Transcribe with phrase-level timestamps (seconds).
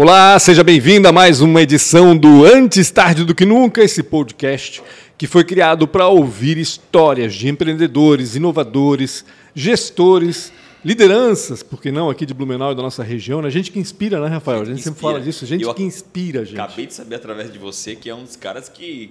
[0.00, 4.80] Olá, seja bem-vindo a mais uma edição do Antes Tarde do Que Nunca, esse podcast
[5.18, 9.24] que foi criado para ouvir histórias de empreendedores, inovadores,
[9.56, 10.52] gestores,
[10.84, 13.50] lideranças, porque não aqui de Blumenau e da nossa região, né?
[13.50, 14.60] Gente que inspira, né, Rafael?
[14.60, 16.60] A gente sempre fala disso, gente Eu que inspira, gente.
[16.60, 19.10] Acabei de saber através de você que é um dos caras que,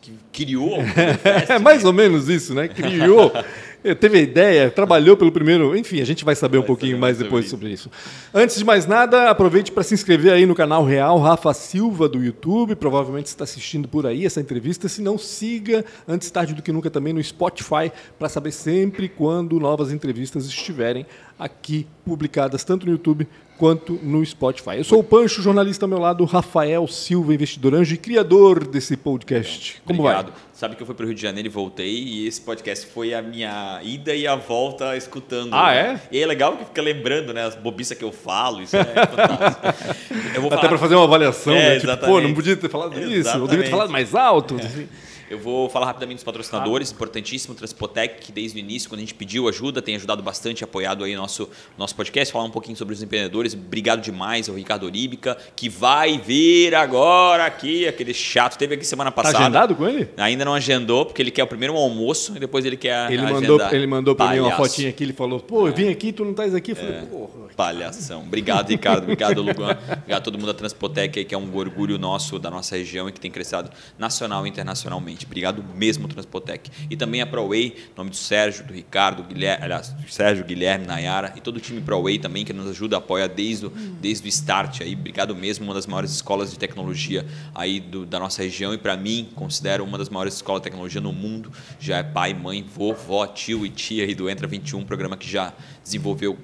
[0.00, 0.78] que criou.
[1.50, 2.66] É mais ou menos isso, né?
[2.66, 3.30] Criou,
[3.92, 5.76] teve a ideia, trabalhou pelo primeiro.
[5.76, 7.90] Enfim, a gente vai saber um Vai pouquinho saber mais depois sobre isso.
[8.32, 12.22] Antes de mais nada, aproveite para se inscrever aí no canal Real Rafa Silva do
[12.22, 12.76] YouTube.
[12.76, 14.88] Provavelmente está assistindo por aí essa entrevista.
[14.88, 19.58] Se não, siga antes tarde do que nunca também no Spotify para saber sempre quando
[19.58, 21.04] novas entrevistas estiverem
[21.38, 24.78] aqui publicadas, tanto no YouTube quanto no Spotify.
[24.78, 28.96] Eu sou o Pancho, jornalista ao meu lado, Rafael Silva, investidor anjo e criador desse
[28.96, 29.80] podcast.
[29.84, 30.32] Como Obrigado.
[30.32, 30.40] vai?
[30.52, 33.14] Sabe que eu fui para o Rio de Janeiro e voltei e esse podcast foi
[33.14, 35.54] a minha ida e a volta escutando.
[35.54, 36.00] Ah, né?
[36.10, 39.94] E é legal que fica lembrando, né, as bobiças que eu falo, isso é fantástico.
[40.34, 41.80] Eu vou Até para fazer uma avaliação, É, né?
[41.80, 42.26] Tipo, pô, exatamente.
[42.26, 43.70] não podia ter falado isso, eu devia ter Exatamente.
[43.70, 44.56] falado mais alto.
[44.56, 44.88] assim.
[45.30, 49.14] Eu vou falar rapidamente dos patrocinadores, importantíssimo, Transpotec, que desde o início, quando a gente
[49.14, 53.02] pediu ajuda, tem ajudado bastante, apoiado aí nosso nosso podcast, falar um pouquinho sobre os
[53.02, 53.54] empreendedores.
[53.54, 59.10] Obrigado demais ao Ricardo Oríbica, que vai vir agora aqui, aquele chato, teve aqui semana
[59.10, 59.38] Tá passada.
[59.38, 60.08] agendado com ele?
[60.16, 63.22] Ainda não agendou, porque ele quer o primeiro um almoço e depois ele quer Ele
[63.22, 63.40] agendar.
[63.40, 66.24] mandou, ele mandou pra mim uma fotinha aqui, ele falou, pô, eu vim aqui, tu
[66.24, 66.72] não estás aqui?
[66.72, 67.44] Eu falei, porra.
[67.56, 68.22] Palhação.
[68.22, 69.04] Obrigado, Ricardo.
[69.04, 69.78] Obrigado, Lugan.
[69.86, 73.12] Obrigado a todo mundo da Transpotec, que é um orgulho nosso da nossa região e
[73.12, 75.13] que tem crescido nacional e internacionalmente.
[75.24, 76.70] Obrigado mesmo, Transpotec.
[76.90, 81.32] E também a ProWay, nome do Sérgio, do Ricardo, Guilherme, aliás, do Sérgio, Guilherme, Nayara
[81.36, 84.80] e todo o time ProWay também, que nos ajuda, apoia desde o, desde o start.
[84.80, 84.94] Aí.
[84.94, 88.96] Obrigado mesmo, uma das maiores escolas de tecnologia aí do- da nossa região e para
[88.96, 91.52] mim, considero uma das maiores escolas de tecnologia no mundo.
[91.78, 95.52] Já é pai, mãe, vovó, tio e tia aí do Entra 21, programa que já
[95.82, 96.38] desenvolveu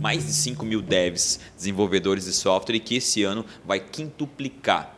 [0.00, 4.94] mais de 5 mil devs, desenvolvedores de software, e que esse ano vai quintuplicar.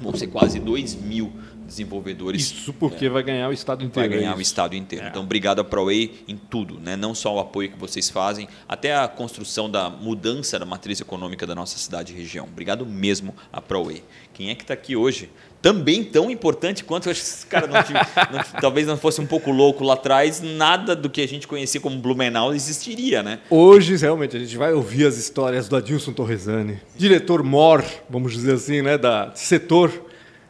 [0.00, 1.32] Vão ser quase 2 mil
[1.66, 2.42] desenvolvedores.
[2.42, 4.08] Isso porque vai ganhar o estado inteiro.
[4.08, 5.04] Vai ganhar é o estado inteiro.
[5.06, 5.08] É.
[5.08, 6.96] Então, obrigado a ProWay em tudo, né?
[6.96, 11.46] não só o apoio que vocês fazem, até a construção da mudança da matriz econômica
[11.46, 12.46] da nossa cidade e região.
[12.46, 14.02] Obrigado mesmo a ProWay.
[14.32, 15.30] Quem é que está aqui hoje?
[15.62, 17.98] Também tão importante quanto eu acho que esse cara não, tive-
[18.30, 21.80] não- talvez não fosse um pouco louco lá atrás, nada do que a gente conhecia
[21.80, 23.38] como Blumenau existiria, né?
[23.48, 28.54] Hoje, realmente, a gente vai ouvir as histórias do Adilson Torresani, diretor MOR, vamos dizer
[28.54, 29.90] assim, né, da setor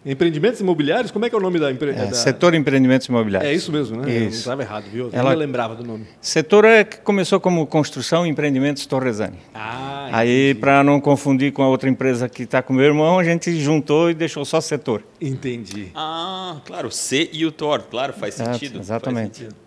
[0.04, 1.10] Empreendimentos Imobiliários.
[1.10, 2.03] Como é que é o nome da empresa?
[2.03, 3.50] É, Setor Empreendimentos Imobiliários.
[3.50, 4.03] É isso mesmo, né?
[4.16, 4.38] Eu não Isso.
[4.41, 5.06] estava errado, viu?
[5.06, 6.06] Eu Ela- nem lembrava do nome.
[6.20, 9.38] Setor é que começou como Construção e Empreendimentos Torresani.
[9.54, 13.25] Ah, Aí, para não confundir com a outra empresa que está com meu irmão, a
[13.25, 15.03] gente juntou e deixou só setor.
[15.20, 15.88] entendi.
[15.94, 18.78] Ah, claro, C e o Thor, claro, faz Exato, sentido.
[18.81, 19.26] exatamente.
[19.26, 19.63] Faz sentido.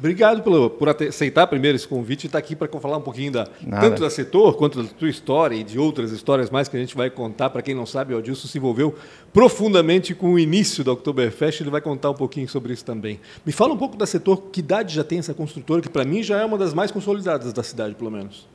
[0.00, 3.46] Obrigado pelo, por aceitar primeiro esse convite e estar aqui para falar um pouquinho da,
[3.60, 3.86] Nada.
[3.86, 6.96] tanto da setor quanto da tua história e de outras histórias mais que a gente
[6.96, 7.50] vai contar.
[7.50, 8.94] Para quem não sabe, o Adilson se envolveu
[9.30, 11.60] profundamente com o início da Oktoberfest.
[11.60, 13.20] Ele vai contar um pouquinho sobre isso também.
[13.44, 16.22] Me fala um pouco da setor, que idade já tem essa construtora, que para mim
[16.22, 18.48] já é uma das mais consolidadas da cidade, pelo menos.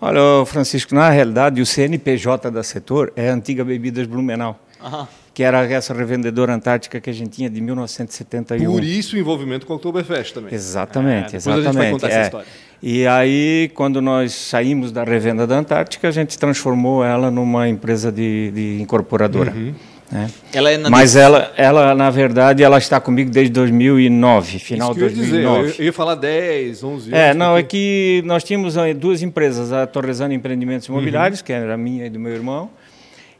[0.00, 5.08] Olha, Francisco, na realidade, o CNPJ da setor é a antiga Bebidas Blumenau, Aham.
[5.34, 8.70] Que era essa revendedora antártica que a gente tinha de 1971.
[8.72, 10.54] Por isso o envolvimento com a Oktoberfest também.
[10.54, 11.92] Exatamente, É, depois a gente vai exatamente.
[11.92, 12.22] contar essa é.
[12.22, 12.46] história.
[12.82, 18.12] E aí, quando nós saímos da revenda da Antártica, a gente transformou ela numa empresa
[18.12, 19.50] de, de incorporadora.
[19.52, 19.74] Uhum.
[20.12, 20.30] né?
[20.52, 24.98] Ela é na Mas ela, ela, na verdade, ela está comigo desde 2009, final isso
[24.98, 25.42] que eu de ia dizer.
[25.44, 25.68] 2009.
[25.70, 27.12] Eu, eu ia falar 10, 11 anos.
[27.18, 30.96] É, não, é porque- que nós tínhamos eh, duas empresas, a Torresano Empreendimentos Uhum.
[30.96, 32.68] Imobiliários, que era minha e do meu irmão,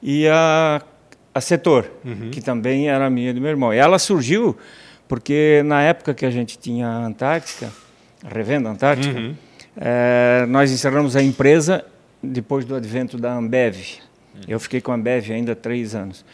[0.03, 0.81] e a,
[1.35, 2.31] a Setor, Uhum.
[2.31, 3.75] que também era minha e do meu irmão.
[3.75, 4.57] E ela surgiu
[5.09, 7.71] porque na época que a gente tinha a Antártica,
[8.25, 9.35] a revenda Antártica, Uhum.
[9.77, 11.85] eh, nós encerramos a empresa
[12.23, 13.77] depois do advento da Ambev.
[14.49, 16.25] Eu fiquei com a Ambev ainda há três anos.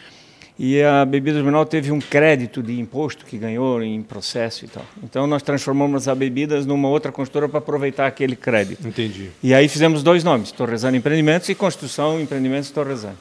[0.63, 4.85] E a Bebidas Blumenau teve um crédito de imposto que ganhou em processo e tal.
[5.03, 8.87] Então nós transformamos a Bebidas numa outra construtora para aproveitar aquele crédito.
[8.87, 9.31] Entendi.
[9.43, 13.17] E aí fizemos dois nomes, Torresano Empreendimentos e Construção Empreendimentos Torresano.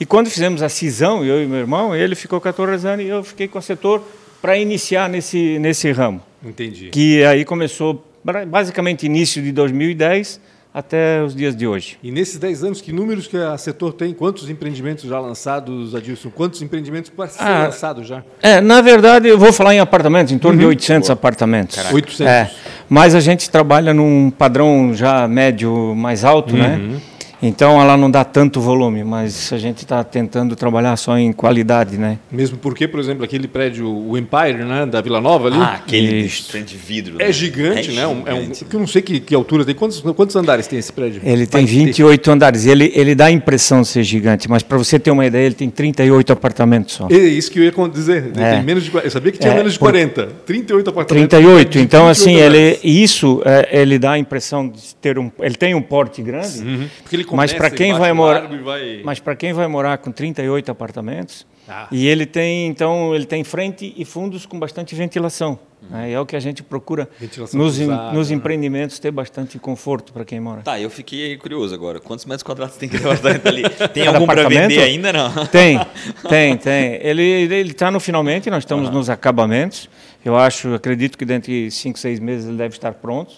[0.00, 3.08] E quando fizemos a cisão, eu e meu irmão, ele ficou com a Torresano e
[3.08, 4.02] eu fiquei com a Setor
[4.40, 6.22] para iniciar nesse, nesse ramo.
[6.42, 6.88] Entendi.
[6.88, 8.02] Que aí começou
[8.48, 10.40] basicamente início de 2010
[10.72, 11.98] até os dias de hoje.
[12.02, 14.14] E nesses 10 anos, que números que a setor tem?
[14.14, 16.30] Quantos empreendimentos já lançados, Adilson?
[16.30, 18.22] Quantos empreendimentos para ser Ah, lançados já?
[18.40, 21.76] É, na verdade, eu vou falar em apartamentos, em torno de 800 apartamentos.
[21.92, 22.20] 800.
[22.20, 22.50] É,
[22.88, 27.00] mas a gente trabalha num padrão já médio mais alto, né?
[27.42, 31.96] Então ela não dá tanto volume, mas a gente está tentando trabalhar só em qualidade,
[31.96, 32.18] né?
[32.30, 36.22] Mesmo porque, por exemplo, aquele prédio, o Empire, né, da Vila Nova ali, Ah, aquele
[36.24, 37.16] de vidro.
[37.18, 37.32] é né?
[37.32, 38.06] gigante, É né?
[38.06, 38.64] Um- É um, gigante.
[38.66, 39.74] que eu não sei que, que altura tem.
[39.74, 41.20] Quantos, quantos andares tem esse prédio?
[41.24, 41.72] Ele Vai tem ter.
[41.72, 42.66] 28 andares.
[42.66, 45.54] Ele, ele dá a impressão de ser gigante, mas para você ter uma ideia, ele
[45.54, 47.08] tem 38 apartamentos só.
[47.10, 48.32] É isso que eu ia dizer.
[48.36, 48.56] É.
[48.56, 50.28] Tem menos de, eu sabia que tinha É, menos de por- 40.
[50.44, 51.28] 38 apartamentos.
[51.30, 51.70] 38.
[51.70, 52.80] de Então, 28 assim, ele, andares.
[52.84, 55.30] isso é, ele dá a impressão de ter um.
[55.40, 56.86] Ele tem um porte grande, Uhum.
[57.02, 60.10] Porque ele mas para quem vai morar, e vai- mas para quem vai morar com
[60.12, 61.86] 38 apartamentos, Ah.
[61.90, 65.58] e ele tem então ele tem frente e fundos com bastante ventilação.
[65.88, 66.12] né?
[66.12, 68.36] É o que a gente procura Ventilação nos, em- cruzada, nos né?
[68.36, 70.60] empreendimentos ter bastante conforto para quem mora.
[70.60, 71.98] Tá, eu fiquei curioso agora.
[71.98, 73.62] Quantos metros quadrados tem aquele apartamento ali?
[73.94, 74.68] Tem algum para apartamento?
[74.68, 75.46] vender ainda, não?
[75.46, 75.80] Tem,
[76.28, 76.98] tem, tem.
[77.02, 79.88] Ele ele está no finalmente, nós estamos nos acabamentos.
[80.22, 83.36] Eu acho, acredito que dentro de 5, 6 meses ele deve estar pronto.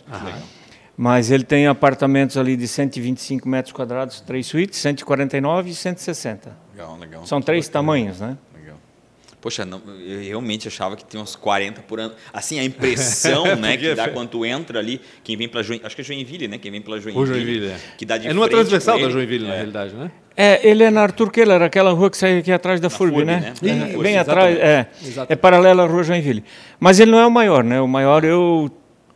[0.96, 6.56] Mas ele tem apartamentos ali de 125 metros quadrados, três suítes, 149 e 160.
[6.72, 7.26] Legal, legal.
[7.26, 8.36] São três tamanhos, né?
[8.54, 8.76] Legal.
[9.40, 12.12] Poxa, não, eu realmente achava que tinha uns 40 por ano.
[12.32, 15.96] Assim, a impressão né, que dá é- quando entra ali, quem vem pela Joinville, acho
[15.96, 16.58] que é Joinville, né?
[16.58, 17.18] Quem vem pela Joinville.
[17.18, 17.76] Ou Joinville, é.
[17.96, 19.08] Que dá de É numa transversal da.
[19.08, 19.56] Joinville, na É.
[19.56, 20.10] realidade, né?
[20.36, 23.26] É, ele é na Arthur Keller, aquela rua que sai aqui atrás da FURB, FURB,
[23.26, 23.52] né?
[23.60, 23.92] né?
[23.94, 24.86] É, bem atrás, é.
[25.02, 25.32] Exatamente.
[25.32, 26.42] É paralela à rua Joinville.
[26.80, 27.80] Mas ele não é o maior, né?
[27.80, 28.32] O maior é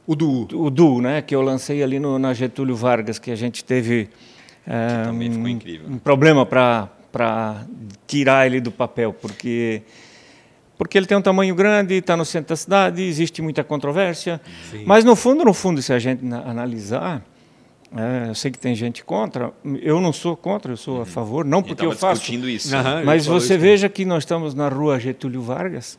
[0.06, 1.22] o, O do o Du, né?
[1.22, 4.08] Que eu lancei ali no, na Getúlio Vargas, que a gente teve
[4.66, 5.86] é, também ficou um, incrível.
[5.88, 6.88] um problema para
[8.06, 9.82] tirar ele do papel, porque
[10.78, 14.38] porque ele tem um tamanho grande, está no centro da cidade, existe muita controvérsia.
[14.84, 17.22] Mas no fundo, no fundo, se a gente na- analisar,
[17.96, 21.46] é, eu sei que tem gente contra, eu não sou contra, eu sou a favor,
[21.46, 22.20] não porque eu tava faço.
[22.20, 22.76] discutindo isso.
[22.76, 25.98] Aham, eu Mas você isso veja que nós estamos na rua Getúlio Vargas,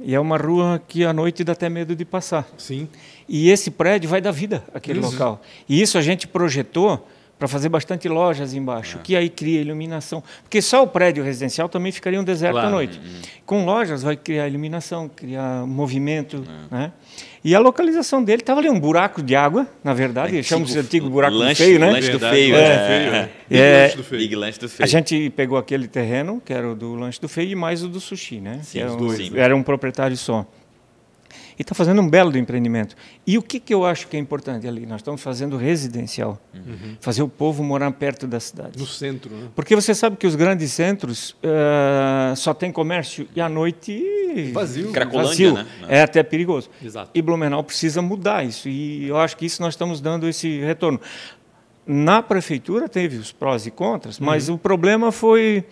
[0.00, 2.48] e é uma rua que à noite dá até medo de passar.
[2.56, 2.88] Sim.
[3.28, 5.10] E esse prédio vai dar vida àquele Uhum.
[5.10, 5.42] local.
[5.68, 7.06] E isso a gente projetou
[7.38, 9.00] para fazer bastante lojas embaixo, É.
[9.00, 10.24] que aí cria iluminação.
[10.42, 12.66] Porque só o prédio residencial também ficaria um deserto Claro.
[12.66, 13.00] à noite.
[13.46, 16.42] Com lojas vai criar iluminação, criar movimento.
[16.72, 16.74] É.
[16.74, 16.92] Né?
[17.44, 20.78] E a localização dele estava ali um buraco de água, na verdade, Antigo- chamamos de
[20.80, 21.90] antigo buraco do lanche- feio, né?
[21.92, 22.56] lanche do feio.
[22.56, 22.76] é.
[22.76, 22.86] do
[24.02, 24.18] feio, é.
[24.18, 24.84] Big lanche do feio.
[24.84, 27.88] A gente pegou aquele terreno, que era o do lanche do feio, e mais o
[27.88, 28.58] do sushi, né?
[28.64, 29.40] Sim, Que os é um- dois, né?
[29.40, 30.44] Era um proprietário só.
[31.58, 32.94] E está fazendo um belo empreendimento.
[33.26, 34.86] E o que, que eu acho que é importante ali?
[34.86, 36.40] Nós estamos fazendo residencial.
[37.00, 38.78] Fazer o povo morar perto da cidade.
[38.78, 39.48] No centro, né?
[39.56, 44.04] Porque você sabe que os grandes centros eh, só tem comércio e à noite
[44.52, 44.92] Vazio.
[44.92, 45.54] Cracolândia, vazio.
[45.54, 45.66] né?
[45.88, 46.70] É até perigoso.
[46.82, 47.10] Exato.
[47.12, 48.68] E Blumenau precisa mudar isso.
[48.68, 51.00] E eu acho que isso nós estamos dando esse retorno.
[51.86, 55.64] Na prefeitura teve os prós e contras, mas o problema foi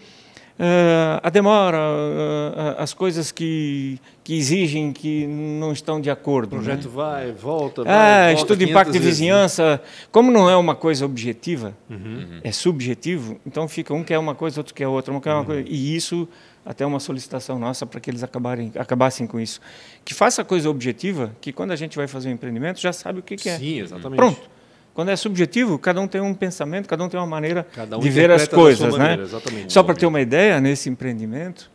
[1.22, 6.56] a demora, eh, as coisas que, que exigem que não estão de O acordo.
[6.56, 6.62] né?
[6.62, 7.94] projeto vai, volta, vai.
[7.94, 9.26] É, volta estudo de 500 impacto de vezes, né?
[9.26, 12.40] vizinhança, como não é uma coisa objetiva, Uhum.
[12.42, 15.44] é subjetivo, então fica um quer uma coisa, outro quer outra, um quer uma Uhum.
[15.44, 16.26] coisa, e isso
[16.64, 19.60] até uma solicitação nossa para que eles acabarem, acabassem com isso.
[20.04, 23.22] Que faça coisa objetiva, que quando a gente vai fazer um empreendimento já sabe o
[23.22, 23.58] que, que é.
[23.58, 24.16] Sim, exatamente.
[24.16, 24.55] Pronto.
[24.96, 28.08] Quando é subjetivo, cada um tem um pensamento, cada um tem uma maneira um de
[28.08, 28.98] ver as coisas, né?
[28.98, 29.70] maneira, exatamente.
[29.70, 31.70] Só para ter uma ideia, nesse empreendimento,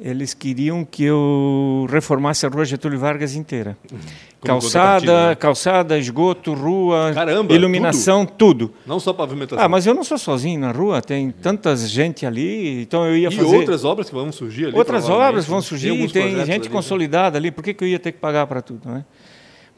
[0.00, 3.76] eles queriam que eu reformasse a rua Getúlio Vargas inteira.
[3.86, 4.00] Como
[4.40, 5.34] calçada, né?
[5.34, 8.72] calçada, esgoto, rua, Caramba, iluminação, tudo.
[8.86, 9.62] Não só pavimentação.
[9.62, 13.28] Ah, mas eu não sou sozinho na rua, tem tanta gente ali, então eu ia
[13.28, 14.78] e fazer outras obras que vão surgir ali.
[14.78, 16.74] outras obras vão surgir, tem, projetos gente ali, né?
[16.74, 19.04] consolidada ali, por que, que eu ia ter que pagar para tudo, né?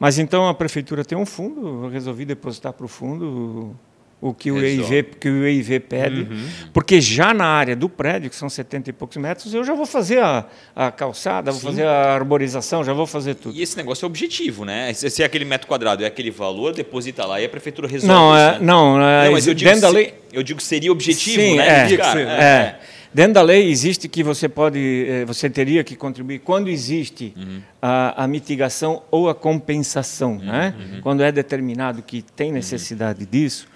[0.03, 3.73] Mas então a prefeitura tem um fundo, eu resolvi depositar para o fundo
[4.19, 4.61] o que o.
[4.61, 6.47] EIV, que o EIV pede, Uhum.
[6.73, 9.85] porque já na área do prédio, que são 70 e poucos metros, eu já vou
[9.85, 10.45] fazer a,
[10.75, 13.55] a calçada, vou fazer a arborização, já vou fazer tudo.
[13.57, 14.91] E esse negócio é objetivo, né?
[14.93, 18.13] Se é aquele metro quadrado, é aquele valor, deposita lá e a prefeitura resolve.
[18.13, 18.57] Não, isso, é, né?
[18.61, 20.13] não, é, Não, mas eu digo, se- lei...
[20.33, 21.83] eu digo que seria objetivo, Sim, né?
[21.83, 21.85] é.
[21.87, 22.79] Tinha que ser, É, É.
[23.13, 27.61] Dentro da lei existe que você pode, eh, você teria que contribuir quando existe Uhum.
[27.81, 30.73] a, a mitigação ou a compensação, né?
[30.77, 31.01] Uhum.
[31.01, 33.67] Quando é determinado que tem necessidade disso,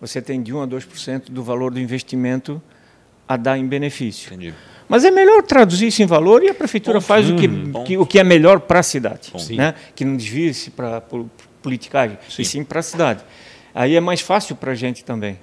[0.00, 2.60] você tem de 1 a 2% do valor do investimento
[3.28, 4.32] a dar em benefício.
[4.32, 4.54] Entendi.
[4.88, 7.84] Mas é melhor traduzir isso em valor e a prefeitura faz o, que, Ponto.
[7.84, 9.52] que- o que é melhor para a cidade, Ponto.
[9.54, 9.74] né?
[9.94, 11.02] que não desvie-se para
[11.60, 13.24] politicagem, e sim para a cidade.
[13.74, 15.38] Aí é mais fácil para a gente também.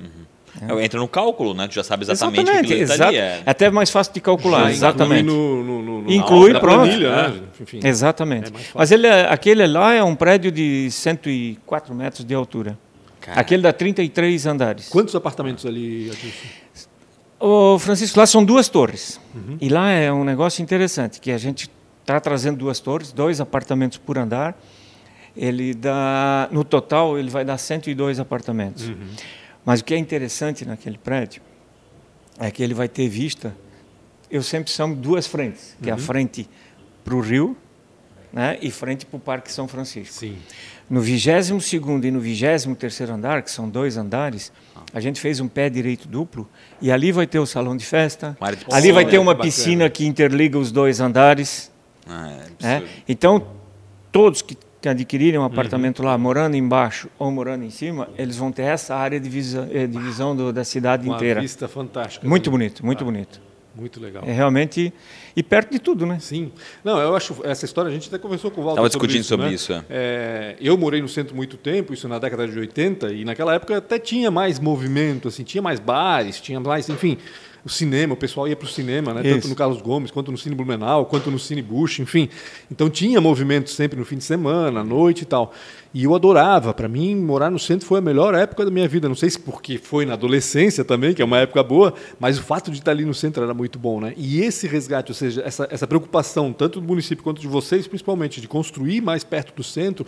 [0.61, 1.67] É, Entra no cálculo, né?
[1.67, 2.93] Tu já sabe exatamente, o que exato.
[2.93, 3.17] está ali.
[3.17, 3.41] É.
[3.45, 5.21] É até mais fácil de calcular, Já exatamente.
[5.23, 6.75] Inclui, no, no, no, no- Inclui, na pronto.
[6.83, 7.41] planilha, né?
[7.59, 7.79] Enfim.
[7.83, 8.51] Exatamente.
[8.51, 8.59] É.
[8.75, 12.77] Mas ele, é- aquele lá é um prédio de 104 metros de altura.
[13.19, 13.39] Cara.
[13.39, 14.89] Aquele dá 33 andares.
[14.89, 16.47] Quantos apartamentos ali, Adilson?
[17.39, 19.19] Ô, Francisco, lá são duas torres.
[19.33, 19.57] Uhum.
[19.59, 21.69] E lá é um negócio interessante, que a gente
[22.01, 24.57] está trazendo duas torres, dois apartamentos por andar.
[25.35, 28.87] Ele dá, no total, ele vai dar 102 apartamentos.
[28.87, 28.95] Uhum.
[29.65, 31.41] Mas o que é interessante naquele prédio
[32.39, 33.55] é que ele vai ter vista.
[34.29, 36.49] Eu sempre são duas frentes, que é a frente
[37.03, 37.55] para o rio,
[38.31, 40.15] né, e frente para o Parque São Francisco.
[40.15, 40.37] Sim.
[40.89, 41.71] No 22
[42.03, 44.51] e no 23 andar, que são dois andares,
[44.91, 46.49] a gente fez um pé direito duplo
[46.81, 48.35] e ali vai ter o salão de festa.
[48.57, 51.71] De ali vai ter uma piscina que interliga os dois andares.
[52.07, 52.87] Ah, é né?
[53.07, 53.47] Então,
[54.11, 54.57] todos que
[54.89, 59.19] adquirirem um apartamento lá, morando embaixo ou morando em cima, eles vão ter essa área
[59.19, 61.41] de visão, eh, de visão do- da cidade Uma inteira.
[61.41, 62.27] vista fantástica.
[62.27, 62.51] Muito né?
[62.51, 63.41] bonito, muito bonito.
[63.75, 64.23] Muito legal.
[64.27, 64.93] É realmente.
[65.35, 66.19] E perto de tudo, né?
[66.19, 66.51] Sim.
[66.83, 69.47] Não, eu acho essa história, a gente até conversou com o Walter Tava discutindo sobre
[69.47, 69.53] né?
[69.53, 69.83] isso, é.
[69.89, 73.75] É, eu morei no centro muito tempo, isso na década de 80, e naquela época
[73.77, 77.17] até tinha mais movimento, assim, tinha mais bares, tinha mais, enfim,
[77.65, 79.23] o cinema, o pessoal ia para o cinema, né?
[79.23, 82.27] tanto no Carlos Gomes, quanto no Cine Blumenau, quanto no Cine Bush, enfim.
[82.69, 85.53] Então tinha movimento sempre no fim de semana, à noite e tal.
[85.93, 89.07] E eu adorava, para mim, morar no centro foi a melhor época da minha vida.
[89.07, 92.43] Não sei se porque foi na adolescência também, que é uma época boa, mas o
[92.43, 94.13] fato de estar ali no centro era muito bom, né?
[94.17, 98.41] E esse resgate, ou seja, essa, essa preocupação, tanto do município quanto de vocês, principalmente,
[98.41, 100.05] de construir mais perto do centro,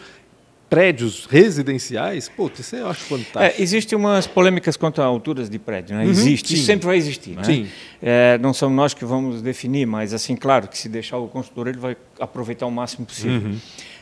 [0.69, 3.39] prédios residenciais, pô, isso eu acho fantástico.
[3.39, 6.05] É, Existem umas polêmicas quanto a alturas de prédio, né?
[6.05, 6.63] Existe, sim.
[6.63, 7.43] sempre vai existir, né?
[7.43, 7.67] Sim.
[8.01, 11.67] É, não somos nós que vamos definir, mas assim, claro que se deixar o construtor,
[11.67, 13.49] ele vai aproveitar o máximo possível.
[13.49, 13.57] Uhum.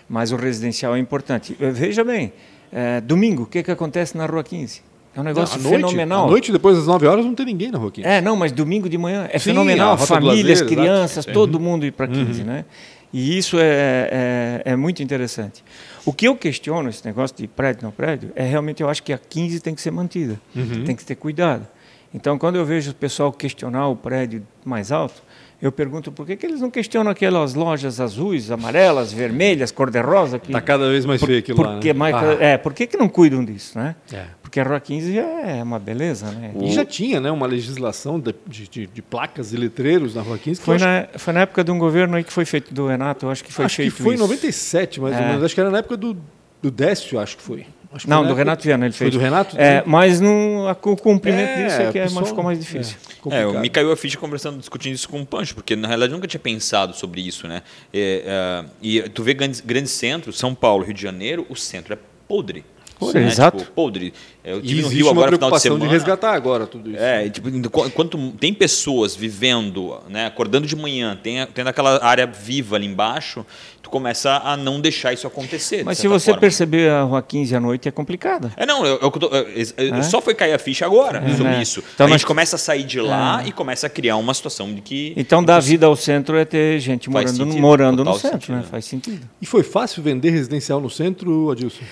[0.08, 1.56] Mas o residencial é importante.
[1.60, 2.34] Eh, Veja bem,
[2.72, 4.82] é, domingo, o que, que acontece na Rua 15?
[5.16, 6.26] É um negócio à noite, fenomenal.
[6.26, 8.08] À noite, depois das 9 horas, não tem ninguém na rua 15.
[8.08, 9.98] É, não, mas domingo de manhã é Sim, fenomenal.
[9.98, 12.66] Famílias, Lazer, crianças, todo mundo ir para 15, né?
[13.14, 15.64] E isso é, é, é muito interessante.
[16.04, 19.14] O que eu questiono, esse negócio de prédio não prédio, é realmente eu acho que
[19.14, 20.40] a 15 tem que ser mantida,
[20.86, 21.68] tem que ter cuidado.
[22.12, 25.22] Então, quando eu vejo o pessoal questionar o prédio mais alto,
[25.62, 30.38] eu pergunto por que, que eles não questionam aquelas lojas azuis, amarelas, vermelhas, cor-de-rosa?
[30.40, 31.94] que- Tá cada vez mais por, feio aquilo por lá, né?
[31.94, 32.38] mais- Ah.
[32.40, 33.96] é, por que, que não cuidam disso, né?
[34.12, 34.26] É.
[34.54, 36.54] Porque a Rua 15 é uma beleza, né?
[36.62, 40.38] E já tinha né, uma legislação de, de- de- de placas e letreiros na Rua
[40.38, 42.46] 15 que Foi eu acho- na, foi na época de um governo aí que foi
[42.46, 44.22] feito do Renato, eu acho que foi acho que feito foi em isso.
[44.24, 45.28] 97, mais ou É.
[45.28, 45.44] menos.
[45.44, 46.16] Acho que era na época do,
[46.62, 47.66] do Décio, acho que foi.
[47.92, 49.14] Acho que Não, foi na do época- Renato Viana ele Foi fez.
[49.16, 49.56] do Renato?
[49.60, 52.96] É, mas não, a- o cumprimento disso é que é, pessoal- mas ficou mais difícil.
[53.32, 56.12] é, É, me caiu a ficha conversando, discutindo isso com o Pancho, porque na realidade
[56.12, 57.64] eu nunca tinha pensado sobre isso, né?
[57.92, 61.94] É, é, e tu vê grandes, grandes centros, São Paulo, Rio de Janeiro, o centro
[61.94, 62.64] é podre.
[63.00, 63.28] Podre, né?
[63.28, 63.58] exato.
[63.58, 64.14] Tipo, podre.
[64.46, 65.86] Eu E tive no Rio uma agora final de preocupação semana.
[65.86, 67.00] de resgatar agora tudo isso.
[67.02, 72.26] É, tipo, enqu- enquanto tem pessoas vivendo, né, acordando de manhã, tem, tendo aquela área
[72.28, 73.46] viva ali embaixo,
[73.82, 75.84] tu começa a não deixar isso acontecer.
[75.86, 76.42] Mas se você forma.
[76.42, 78.52] perceber a Rua 15 à noite é complicada.
[78.58, 79.48] É, não, eu, eu, tô- eu-
[79.78, 80.04] eu- É?
[80.04, 81.62] só foi cair a ficha agora sobre né?
[81.62, 81.82] isso.
[81.96, 84.82] Então a gente começa a sair de lá e começa a criar uma situação de
[84.82, 85.14] que.
[85.16, 88.32] Então, dar vida ao centro é ter gente Faz morando, no, sentido, morando no centro,
[88.40, 88.62] sentido, né?
[88.62, 88.68] né?
[88.70, 89.22] Faz sentido.
[89.42, 91.84] E foi fácil vender residencial no centro, Adilson?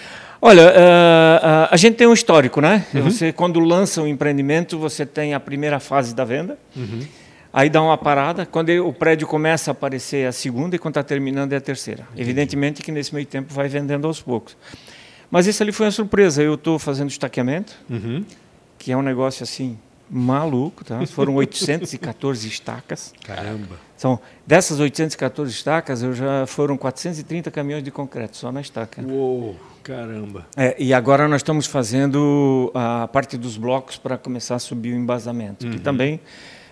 [0.43, 2.85] Olha, ah, ah, a gente tem um histórico, né?
[3.03, 6.57] Você, quando lança um empreendimento, você tem a primeira fase da venda,
[7.53, 8.45] aí dá uma parada.
[8.45, 11.61] Quando o prédio começa a aparecer, é a segunda, e quando está terminando, é a
[11.61, 12.07] terceira.
[12.17, 14.57] Evidentemente que nesse meio tempo vai vendendo aos poucos.
[15.29, 16.41] Mas isso ali foi uma surpresa.
[16.41, 17.73] Eu estou fazendo estaqueamento,
[18.79, 19.77] que é um negócio assim
[20.09, 21.05] maluco, tá?
[21.05, 23.13] Foram 814 estacas.
[23.23, 23.79] Caramba.
[23.95, 29.01] São dessas 814 estacas, eu já foram 430 caminhões de concreto só na estaca.
[29.03, 30.45] Uou, caramba.
[30.55, 34.95] É, e agora nós estamos fazendo a parte dos blocos para começar a subir o
[34.95, 36.19] embasamento, que também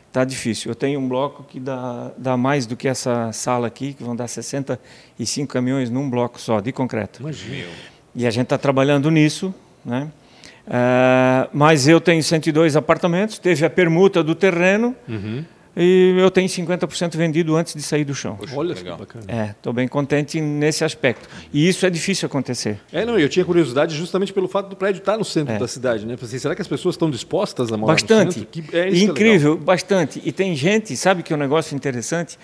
[0.07, 0.71] está difícil.
[0.71, 4.15] Eu tenho um bloco que dá, dá mais do que essa sala aqui, que vão
[4.15, 7.21] dar 65 caminhões num bloco só de concreto.
[7.21, 7.67] Imagina.
[8.15, 9.53] E a gente está trabalhando nisso,
[9.85, 10.09] né?
[10.67, 14.95] Ah, mas eu tenho 102 apartamentos, teve a permuta do terreno
[15.79, 18.35] e eu tenho 50% vendido antes de sair do chão.
[18.35, 18.97] Poxa, Olha legal.
[18.97, 19.25] que bacana.
[19.27, 21.27] É, estou bem contente nesse aspecto.
[21.53, 22.79] E isso é difícil acontecer.
[22.91, 25.57] É, não, eu tinha curiosidade justamente pelo fato do prédio estar no centro É.
[25.57, 26.17] da cidade, né?
[26.17, 28.25] Falei assim, será que as pessoas estão dispostas a morar Bastante.
[28.25, 28.49] no centro?
[28.51, 30.21] Que, é é Incrível, bastante.
[30.25, 32.37] E tem gente, sabe que é um negócio interessante?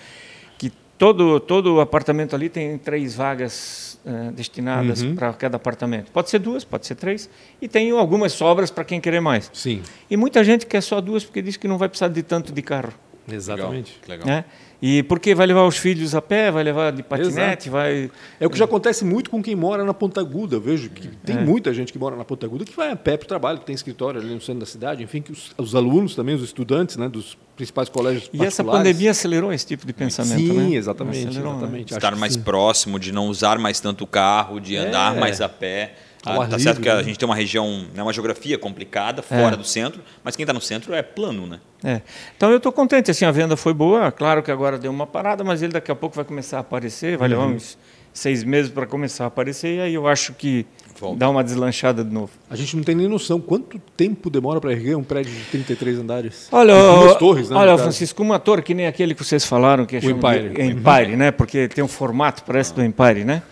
[0.58, 5.14] Que todo, todo apartamento ali tem três vagas eh, destinadas Uhum.
[5.16, 6.10] para cada apartamento.
[6.12, 7.28] Pode ser duas, pode ser três.
[7.60, 9.50] E tem algumas sobras para quem querer mais.
[9.52, 12.52] Sim, E muita gente quer só duas porque diz que não vai precisar de tanto
[12.52, 12.92] de carro.
[13.30, 13.98] Exatamente.
[14.08, 14.26] Legal.
[14.26, 14.26] legal.
[14.40, 14.44] Né?
[14.80, 18.10] E porque vai levar os filhos a pé, vai levar de patinete, vai.
[18.38, 20.56] É o que já acontece muito com quem mora na Ponta Aguda.
[20.56, 21.40] Eu vejo que tem É.
[21.40, 23.64] muita gente que mora na Ponta Aguda que vai a pé para o trabalho, que
[23.64, 26.98] tem escritório ali no centro da cidade, enfim, que os, os alunos também, os estudantes
[26.98, 30.76] né, dos principais colégios E essa pandemia acelerou esse tipo de pensamento, Sim, né?
[30.76, 31.58] exatamente, Acelerou, né?
[31.58, 31.84] exatamente.
[31.94, 32.42] Acho Estar mais sim.
[32.42, 35.20] próximo, de não usar mais tanto o carro, de andar É.
[35.20, 35.94] mais a pé.
[36.26, 37.04] Ah, ar tá certo que a né?
[37.04, 40.60] gente tem uma região, né, uma geografia complicada, fora do centro, mas quem está no
[40.60, 41.60] centro é plano, né?
[41.84, 42.00] É.
[42.36, 45.44] Então eu estou contente, assim, a venda foi boa, claro que agora deu uma parada,
[45.44, 47.78] mas ele daqui a pouco vai começar a aparecer, vai levar uns
[48.12, 50.64] seis meses para começar a aparecer, e aí eu acho que
[50.98, 51.18] Volta.
[51.18, 52.32] dá uma deslanchada de novo.
[52.48, 55.98] A gente não tem nem noção quanto tempo demora para erguer um prédio de 33
[55.98, 56.48] andares.
[56.50, 57.76] Olha, E duas ó, torres, né, olha.
[57.76, 60.48] Francisco, um ator que nem aquele que vocês falaram, que é O Empire.
[60.48, 61.30] de Empire, né?
[61.30, 63.42] Porque tem um formato, parece do Empire, né?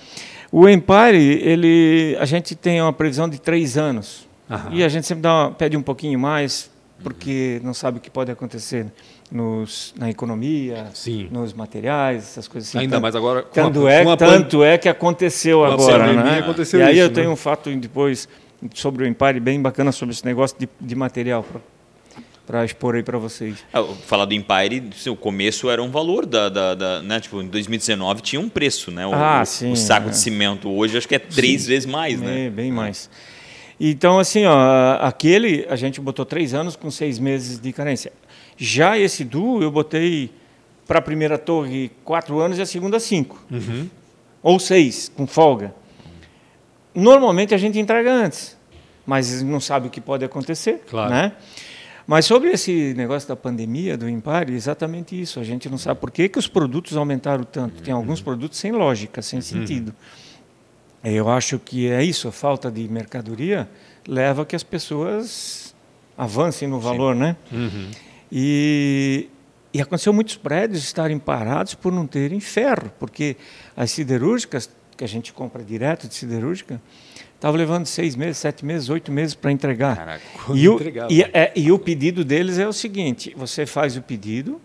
[0.57, 4.25] O Empire, ele, a gente tem uma previsão de três anos.
[4.49, 4.69] Aham.
[4.73, 6.71] E a gente sempre uma- pede um pouquinho mais,
[7.03, 8.87] porque não sabe o que pode acontecer
[9.33, 11.27] nos, na economia, Sim.
[11.29, 12.79] nos materiais, essas coisas assim.
[12.79, 16.39] Ainda Tanto- mais agora com Tanto a- é, com tanto é que aconteceu agora, né?
[16.39, 17.15] aconteceu e aí isso, eu né?
[17.15, 18.29] tenho um fato depois
[18.75, 21.45] sobre o Empire bem bacana sobre esse negócio de, de material
[22.47, 23.65] para expor aí para vocês.
[23.73, 27.19] Ah, Falar do Empire, o começo era um valor da, da, da- né?
[27.21, 29.07] Tipo, em 2019 tinha um preço, né?
[29.07, 30.11] O, Ah, sim, o saco é.
[30.11, 32.47] de cimento hoje acho que é três vezes mais, né?
[32.47, 33.09] É, bem mais.
[33.81, 38.13] Então, assim, ó, aquele a gente botou três anos com seis meses de carência.
[38.57, 40.31] Já esse duo eu botei
[40.87, 43.43] para a primeira torre quatro anos e a segunda cinco.
[43.51, 43.89] Uhum.
[44.43, 45.75] Ou seis, com folga.
[46.95, 48.57] Normalmente a gente entrega antes,
[49.05, 50.83] mas não sabe o que pode acontecer.
[50.89, 51.11] Claro.
[51.11, 51.33] Né?
[52.07, 55.41] Mas sobre esse negócio da pandemia, do Impar, exatamente isso.
[55.41, 57.83] A gente não sabe por que, que os produtos aumentaram tanto.
[57.83, 59.95] Tem alguns produtos sem lógica, sem sentido.
[61.03, 63.69] Eu acho que é isso, a falta de mercadoria
[64.09, 65.75] leva a que as pessoas
[66.17, 67.37] avancem no valor, né?
[67.53, 67.91] Uhum.
[68.33, 69.29] E,
[69.73, 73.37] e aconteceu muitos prédios estarem parados por não terem ferro, porque
[73.77, 76.81] as siderúrgicas, que a gente compra direto de siderúrgica,
[77.45, 79.97] estavam levando seis meses, sete meses, oito meses para entregar.
[79.97, 80.23] Caraca.
[80.55, 81.13] E o, entregava.
[81.13, 84.59] e, é, e o pedido deles é o seguinte: você faz o pedido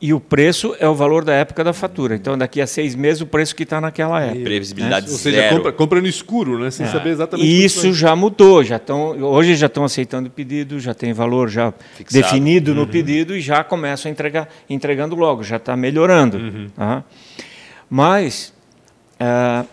[0.00, 2.16] e o preço é o valor da época da fatura.
[2.16, 4.42] Então, daqui a seis meses, o preço que está naquela época.
[4.42, 5.56] Previsibilidade Ou seja, zero.
[5.56, 6.70] compra, compra no escuro, né?
[6.72, 10.80] Sem saber exatamente E isso já mudou, já estão, hoje já estão aceitando o pedido,
[10.80, 12.22] já tem valor já Fixado.
[12.22, 16.70] definido no pedido e já começam a entregar, entregando logo, já está melhorando.
[16.74, 17.04] tá?
[17.88, 18.52] Mas
[19.20, 19.64] ah,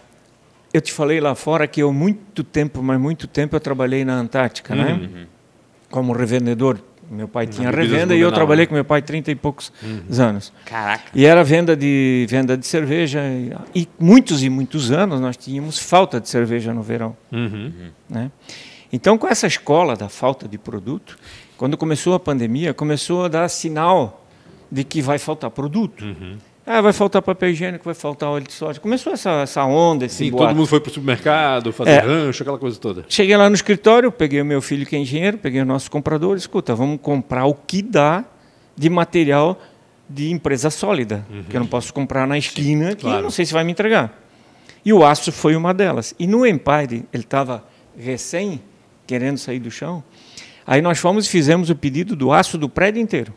[0.73, 4.13] eu te falei lá fora que eu muito tempo, mas muito tempo eu trabalhei na
[4.15, 5.27] Antártica, né?
[5.89, 6.79] Como revendedor.
[7.09, 8.67] Meu pai tinha bebidas revenda e eu trabalhei né?
[8.67, 9.73] com meu pai 30 e poucos
[10.17, 10.53] anos.
[10.63, 11.11] Caraca.
[11.13, 13.19] E era venda de venda de cerveja
[13.75, 17.89] e, e muitos e muitos anos nós tínhamos falta de cerveja no verão, Uhum.
[18.09, 18.31] né?
[18.93, 21.17] Então com essa escola da falta de produto,
[21.57, 24.25] quando começou a pandemia, começou a dar sinal
[24.71, 26.05] de que vai faltar produto.
[26.05, 26.37] Uhum.
[26.73, 28.79] Ah, vai faltar papel higiênico, vai faltar óleo de soja.
[28.79, 30.47] Começou essa, essa onda, esse Sim, boato.
[30.47, 31.99] todo mundo foi pro supermercado, fazer É.
[31.99, 33.03] rancho, aquela coisa toda.
[33.09, 36.37] Cheguei lá no escritório, peguei o meu filho que é engenheiro, peguei o nosso comprador,
[36.37, 38.23] escuta, vamos comprar o que dá
[38.77, 39.59] de material
[40.09, 43.17] de empresa sólida, que eu não posso comprar na esquina, que claro.
[43.19, 44.17] eu não sei se vai me entregar.
[44.85, 46.15] E o aço foi uma delas.
[46.17, 47.65] E no Empire, ele estava
[47.97, 48.61] recém
[49.05, 50.01] querendo sair do chão.
[50.65, 53.33] Aí nós fomos e fizemos o pedido do aço do prédio inteiro.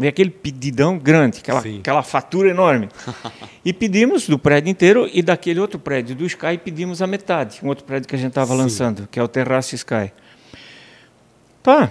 [0.00, 1.78] E aquele pedidão grande, aquela, Sim.
[1.80, 2.88] aquela fatura enorme.
[3.62, 7.68] E pedimos do prédio inteiro e daquele outro prédio do Sky pedimos a metade, um
[7.68, 10.10] outro prédio que a gente estava lançando, que é o Terraço Sky.
[11.62, 11.90] Tá.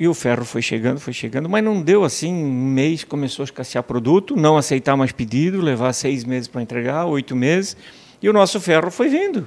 [0.00, 3.44] E o ferro foi chegando, foi chegando, mas não deu assim, um mês começou a
[3.44, 7.76] escassear produto, não aceitar mais pedido, levar seis meses para entregar, oito meses,
[8.22, 9.46] e o nosso ferro foi vindo.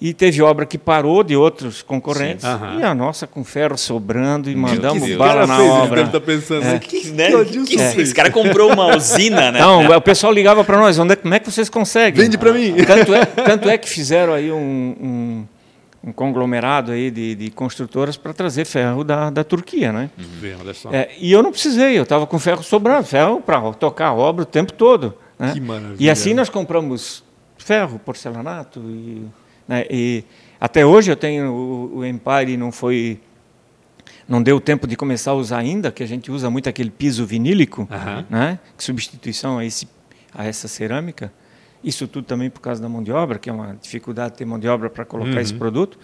[0.00, 2.50] E teve obra que parou de outros concorrentes, Sim.
[2.50, 2.80] Aham.
[2.80, 5.18] e a nossa com ferro sobrando e mandamos Deus.
[5.18, 5.70] bala na fez?
[5.70, 5.96] Obra.
[5.96, 6.76] deve estar pensando, É.
[6.76, 7.30] o que, Né?
[7.44, 7.98] que Que- fez?
[7.98, 9.60] Esse cara comprou uma usina, né?
[9.60, 12.22] Não, o pessoal ligava para nós, onde é, como é que vocês conseguem?
[12.24, 12.74] Vende pra mim.
[12.86, 14.56] Tanto é, tanto é que fizeram aí um,
[16.02, 20.08] um, um conglomerado aí de, de construtoras para trazer ferro da, da Turquia, né?
[20.72, 20.88] Só.
[20.94, 24.44] É, e eu não precisei, eu estava com ferro sobrando, ferro para tocar a obra
[24.44, 25.12] o tempo todo.
[25.38, 25.52] Né?
[25.52, 25.96] Que maravilha.
[25.98, 27.22] E assim nós compramos
[27.58, 29.26] ferro, porcelanato e,
[29.70, 30.24] né, e
[30.60, 33.20] até hoje eu tenho o, o Empire não foi
[34.28, 37.24] não deu tempo de começar a usar ainda, que a gente usa muito aquele piso
[37.24, 37.88] vinílico,
[38.28, 38.58] né?
[38.76, 39.88] Que substituição a esse
[40.34, 41.32] a essa cerâmica.
[41.82, 44.58] Isso tudo também por causa da mão de obra, que é uma dificuldade ter mão
[44.58, 45.98] de obra para colocar esse produto.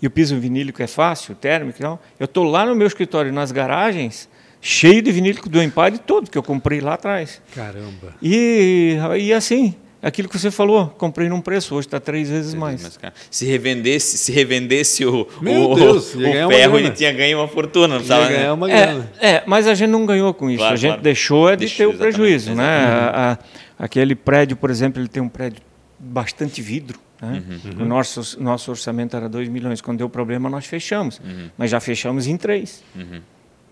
[0.00, 2.00] E o piso vinílico é fácil, térmico e tal.
[2.20, 4.28] Eu estou lá no meu escritório, nas garagens,
[4.60, 7.40] cheio de vinílico do Empire todo, que eu comprei lá atrás.
[7.54, 8.14] Caramba.
[8.22, 12.82] E, e assim, aquilo que você falou, comprei num preço, hoje está três vezes mais.
[12.82, 17.38] Mas, cara, se revendesse, se revendesse o, Meu o, Deus, o ferro, ele tinha ganho
[17.38, 18.52] uma fortuna, não precisava, ganhar né?
[18.52, 19.10] uma grana.
[19.20, 20.58] É, é, mas a gente não ganhou com isso.
[20.58, 21.02] Claro, a gente claro.
[21.02, 22.50] deixou é de Deixou, ter o prejuízo.
[22.52, 22.86] exatamente, Né?
[22.94, 23.32] A-
[23.78, 25.60] a- aquele prédio, por exemplo, ele tem um prédio
[25.98, 26.98] bastante vidro.
[27.20, 27.42] Né?
[27.74, 27.82] Uhum.
[27.82, 29.80] O nosso, nosso orçamento era 2 milhões.
[29.80, 31.18] Quando deu problema, nós fechamos.
[31.24, 31.48] Uhum.
[31.56, 32.82] Mas já fechamos em três.
[32.94, 33.20] Quer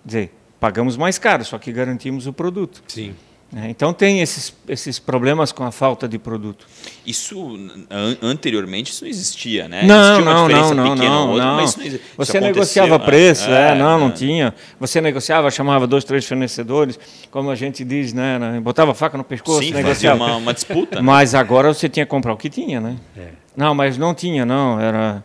[0.05, 2.83] dizer, pagamos mais caro, só que garantimos o produto.
[2.89, 3.15] Sim.
[3.55, 3.71] Né?
[3.71, 6.67] Então tem esses, esses problemas com a falta de produto.
[7.07, 7.57] Isso
[7.89, 9.85] an anteriormente isso não existia, né?
[9.85, 11.65] Não, existia não, não, não, não, outra, não.
[11.65, 14.53] Isso não Você negociava preço, é, é, não, não tinha.
[14.81, 16.99] Você negociava, chamava dois, três fornecedores,
[17.31, 18.41] como a gente diz, né?
[18.61, 20.19] Botava faca no pescoço, Sim, negociava.
[20.19, 21.01] Fazia uma, uma disputa.
[21.01, 21.39] Mas né?
[21.39, 22.97] agora você tinha que comprar o que tinha, né?
[23.17, 23.29] É.
[23.57, 24.81] Não, mas não tinha, não.
[24.81, 25.23] Era.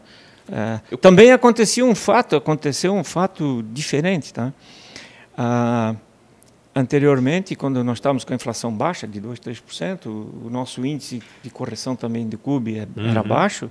[0.51, 0.79] É.
[0.91, 0.99] Eu...
[0.99, 4.53] Também acontecia um fato, aconteceu um fato diferente, tá?
[5.35, 5.95] Ah,
[6.79, 11.49] Anteriormente, quando nós estávamos com a inflação baixa, de 2%, 3%, o nosso índice de
[11.49, 13.27] correção também do CUB é, era uhum.
[13.27, 13.69] baixo,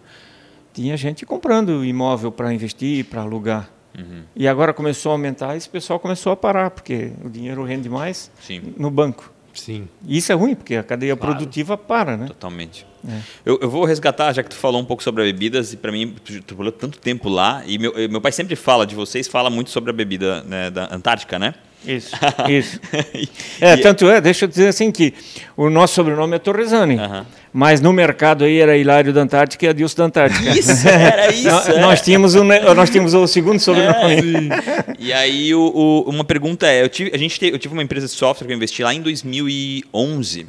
[0.74, 3.70] tinha gente comprando imóvel para investir, para alugar.
[3.96, 4.24] Uhum.
[4.36, 7.88] E agora começou a aumentar e esse pessoal começou a parar, porque o dinheiro rende
[7.88, 8.74] mais Sim.
[8.76, 9.32] no banco.
[9.54, 9.88] Sim.
[10.06, 11.34] E isso é ruim, porque a cadeia claro.
[11.34, 12.26] produtiva para, né?
[12.26, 12.86] Totalmente.
[13.08, 13.20] É.
[13.46, 15.90] Eu, eu, vou resgatar, já que tu falou um pouco sobre a bebidas, e para
[15.90, 19.48] mim, tu trabalhou tanto tempo lá, e meu, meu pai sempre fala de vocês, fala
[19.48, 21.54] muito sobre a bebida né, da Antártica, né?
[21.86, 22.14] Isso,
[22.48, 22.80] isso.
[23.60, 25.14] é, tanto é, deixa eu dizer assim que
[25.56, 27.26] o nosso sobrenome é Torresani, uh -huh.
[27.52, 30.50] mas no mercado aí era Hilário da Antártica e Adilson da Antártica.
[30.58, 31.48] Isso, era isso.
[31.48, 31.80] nós, era.
[31.80, 34.48] nós, tínhamos o, nós tínhamos o segundo sobrenome.
[34.50, 37.72] É, e aí o, o, uma pergunta é, eu tive, a gente teve, eu tive
[37.74, 40.46] uma empresa de software que eu investi lá em 2011,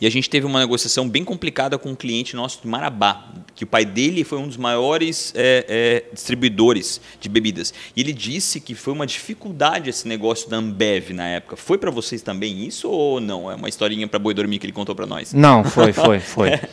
[0.00, 3.64] e a gente teve uma negociação bem complicada com um cliente nosso de Marabá, que
[3.64, 7.74] o pai dele foi um dos maiores é, é, distribuidores de bebidas.
[7.96, 11.56] E ele disse que foi uma dificuldade esse negócio da Ambev na época.
[11.56, 13.50] Foi para vocês também isso ou não?
[13.50, 15.32] É uma historinha para boi dormir que ele contou para nós.
[15.32, 16.50] Não, foi, foi, foi.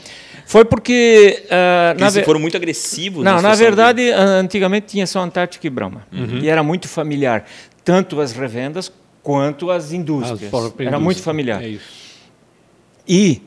[0.47, 1.43] Foi porque.
[1.45, 2.23] Uh, eles ve...
[2.23, 3.23] foram muito agressivos.
[3.23, 4.11] Não, na verdade, de...
[4.11, 6.05] antigamente tinha só Antártica e Brahma.
[6.13, 6.37] Uhum.
[6.37, 7.45] E era muito familiar.
[7.83, 8.91] Tanto as revendas
[9.23, 10.53] quanto as indústrias.
[10.53, 11.63] As era muito familiar.
[11.63, 12.04] É isso.
[13.07, 13.41] E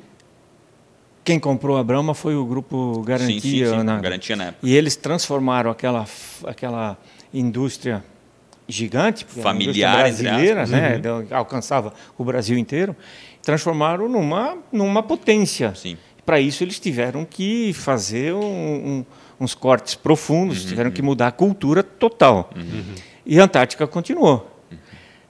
[1.24, 3.40] quem comprou a Brahma foi o grupo Garantia.
[3.40, 3.82] Sim, sim, sim.
[3.82, 4.66] Na, Garantia na época.
[4.66, 6.06] E eles transformaram aquela,
[6.44, 6.96] aquela
[7.32, 8.02] indústria
[8.66, 11.26] gigante, familiar, brasileira, né, uhum.
[11.30, 12.94] alcançava o Brasil inteiro,
[13.42, 15.72] transformaram numa, numa potência.
[16.24, 19.04] Para isso eles tiveram que fazer um, um,
[19.40, 20.68] uns cortes profundos, uhum.
[20.68, 22.50] tiveram que mudar a cultura total.
[22.54, 22.94] Uhum.
[23.24, 24.57] E a Antártica continuou.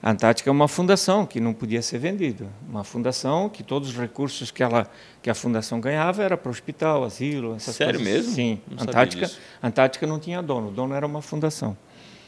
[0.01, 2.47] A Antártica é uma fundação que não podia ser vendida.
[2.69, 4.89] Uma fundação que todos os recursos que, ela,
[5.21, 8.15] que a fundação ganhava era para o hospital, asilo, essas Sério coisas.
[8.15, 8.33] mesmo?
[8.33, 8.61] Sim.
[8.71, 9.31] Não Antártica,
[9.61, 10.69] Antártica não tinha dono.
[10.69, 11.77] O dono era uma fundação.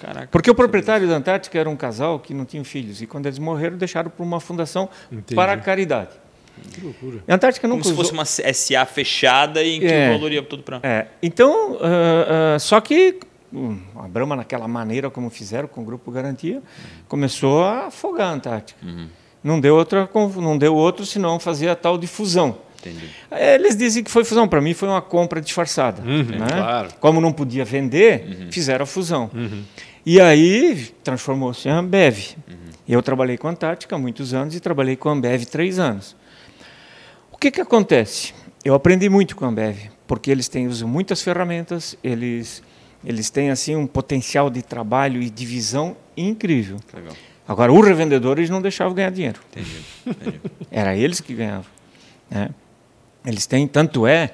[0.00, 3.02] Caraca, Porque o proprietário da Antártica era um casal que não tinha filhos.
[3.02, 5.36] E quando eles morreram, deixaram para uma fundação Entendi.
[5.36, 6.10] para a caridade.
[6.72, 7.22] Que loucura.
[7.28, 8.04] A Antártica nunca Como usou...
[8.04, 10.80] se fosse uma SA fechada e em que é, o valor ia todo para...
[10.82, 11.06] É.
[11.22, 11.76] Então, uh,
[12.56, 13.20] uh, só que
[13.96, 16.62] a Brahma, naquela maneira como fizeram com o Grupo Garantia, uhum.
[17.08, 18.78] começou a afogar a Antártica.
[18.84, 19.08] Uhum.
[19.42, 22.58] Não deu outra, não deu outro senão fazer a tal de fusão.
[22.80, 23.10] Entendi.
[23.30, 26.02] Eles dizem que foi fusão, para mim foi uma compra disfarçada.
[26.02, 26.46] Uhum, né?
[26.48, 26.88] claro.
[26.98, 28.52] Como não podia vender, uhum.
[28.52, 29.30] fizeram a fusão.
[29.34, 29.62] Uhum.
[30.04, 32.36] E aí transformou-se em Ambev.
[32.48, 32.54] Uhum.
[32.88, 36.16] Eu trabalhei com a Antártica há muitos anos e trabalhei com a Ambev três anos.
[37.30, 38.34] O que, que acontece?
[38.64, 42.62] Eu aprendi muito com a Ambev, porque eles têm usam muitas ferramentas, eles
[43.04, 46.78] eles têm assim um potencial de trabalho e de visão incrível.
[46.92, 47.14] Legal.
[47.46, 49.40] Agora, os revendedores não deixavam ganhar dinheiro.
[49.50, 49.84] Entendi.
[50.06, 50.40] Entendi.
[50.70, 51.66] Era eles que ganhavam.
[52.30, 52.50] Né?
[53.24, 54.30] Eles têm, tanto é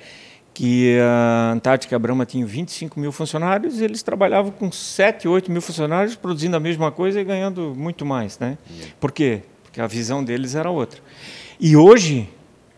[0.52, 5.60] que a Antártica Brahma tinha 25 mil funcionários e eles trabalhavam com 7, 8 mil
[5.60, 8.38] funcionários produzindo a mesma coisa e ganhando muito mais.
[8.38, 8.56] Né?
[8.98, 9.42] Por quê?
[9.64, 11.00] Porque a visão deles era outra.
[11.60, 12.28] E hoje,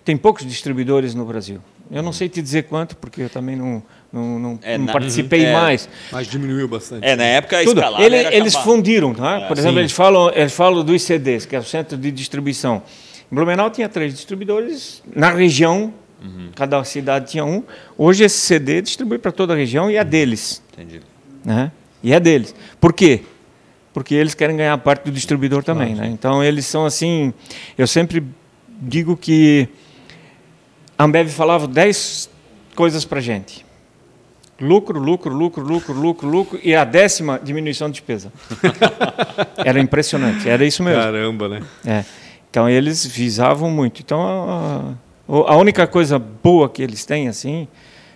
[0.05, 1.61] tem poucos distribuidores no Brasil.
[1.91, 4.93] Eu não sei te dizer quanto, porque eu também não, não, não, é, não na,
[4.93, 5.89] participei é, mais.
[6.11, 7.07] Mas diminuiu bastante.
[7.07, 7.83] É, na época Tudo.
[7.99, 9.41] Ele, Eles fundiram, tá?
[9.41, 12.83] É, Por exemplo, eles falam, eles falam dos CDs, que é o Centro de Distribuição.
[13.31, 15.93] Em Blumenau tinha três distribuidores, na região,
[16.23, 16.49] uhum.
[16.55, 17.63] cada cidade tinha um.
[17.99, 20.63] Hoje esse CD distribui para toda a região e é deles.
[20.73, 21.03] Entendi.
[21.45, 21.71] Né?
[22.03, 22.55] E é deles.
[22.81, 23.21] Por quê?
[23.93, 25.95] Porque eles querem ganhar parte do distribuidor também.
[25.95, 26.09] Né?
[26.09, 27.35] Então eles são assim.
[27.77, 28.25] Eu sempre
[28.81, 29.69] digo que
[30.97, 32.31] a Ambev falava 10
[32.75, 33.68] coisas para gente.
[34.61, 38.33] Lucro, lucro, lucro, lucro, lucro, lucro e a décima diminuição de despesa.
[39.65, 41.01] era impressionante, era isso mesmo.
[41.01, 41.63] Caramba, né?
[41.87, 42.05] É.
[42.51, 44.01] Então eles visavam muito.
[44.01, 44.95] Então a,
[45.29, 47.69] a, única coisa boa que eles têm assim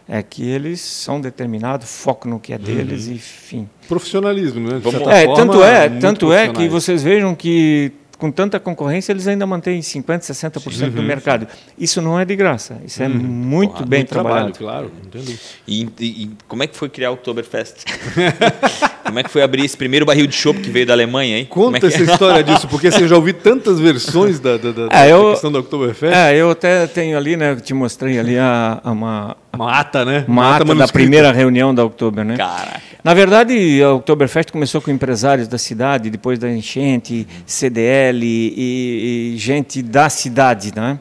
[0.08, 3.14] é que eles são determinados, foco no que é deles uhum.
[3.14, 3.68] e fim.
[3.86, 4.80] Profissionalismo, né?
[4.80, 9.44] De é, tanto é, tanto é que vocês vejam que com tanta concorrência, eles ainda
[9.44, 10.90] mantêm 50%, 60% uhum.
[10.90, 11.48] do mercado.
[11.76, 13.14] Isso não é de graça, isso é uhum.
[13.14, 14.52] muito Porra, bem muito trabalhado.
[14.52, 15.38] Trabalho, claro, entendo.
[15.66, 17.78] E, e, e, como é que foi criar o Oktoberfest?
[19.04, 21.46] Como é que foi abrir esse primeiro barril de chopp que veio da Alemanha, hein?
[21.48, 24.70] Como é Conta que- essa história disso, porque você já ouvi tantas versões da, da,
[24.72, 26.14] da- É, da eu- questão da Oktoberfest.
[26.14, 27.56] É, eu até tenho ali, né?
[27.56, 30.24] Te mostrei ali a, a uma, Uma ata, né?
[30.28, 32.36] uma ata da primeira reunião da Oktober, né?
[32.36, 32.80] Caraca.
[33.04, 39.38] Na verdade, a Oktoberfest começou com empresários da cidade, depois da enchente, CDL e, e
[39.38, 40.98] gente da cidade, né?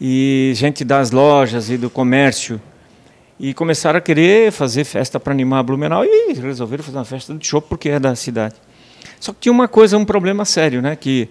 [0.00, 2.60] E gente das lojas e do comércio.
[3.46, 7.46] E começaram a querer fazer festa para animar Blumenau e resolveram fazer uma festa de
[7.46, 8.54] show porque é da cidade.
[9.20, 10.96] Só que tinha uma coisa, um problema sério, né?
[10.96, 11.28] Que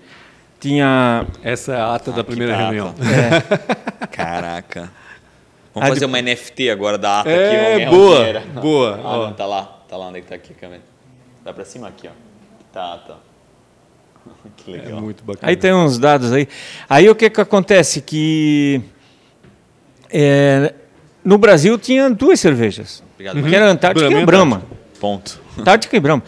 [0.60, 2.66] tinha Essa é a ata da Ah, primeira que ata.
[2.72, 2.94] reunião.
[4.12, 4.92] Caraca.
[5.74, 7.40] Vamos Ah, fazer uma NFT agora da ata aqui.
[7.40, 9.00] É, vamos ganhar boa, boa.
[9.04, 9.26] Ah, ó.
[9.26, 9.64] não, tá lá.
[9.90, 10.82] Tá lá onde é que tá aqui a câmera.
[11.44, 12.12] Vai pra cima aqui, ó.
[12.72, 13.18] Tá, tá.
[14.58, 15.02] Que É legal.
[15.02, 15.50] muito bacana.
[15.50, 16.48] Aí tem uns dados aí.
[16.88, 18.02] Aí o que, que acontece?
[18.02, 18.82] Que
[20.12, 20.74] é,
[21.24, 23.04] no Brasil tinha duas cervejas.
[23.14, 23.44] Obrigado.
[23.44, 24.64] Que era Antártica Brahma e Brahma.
[25.00, 25.40] Ponto.
[25.58, 26.24] Antártica e Brahma.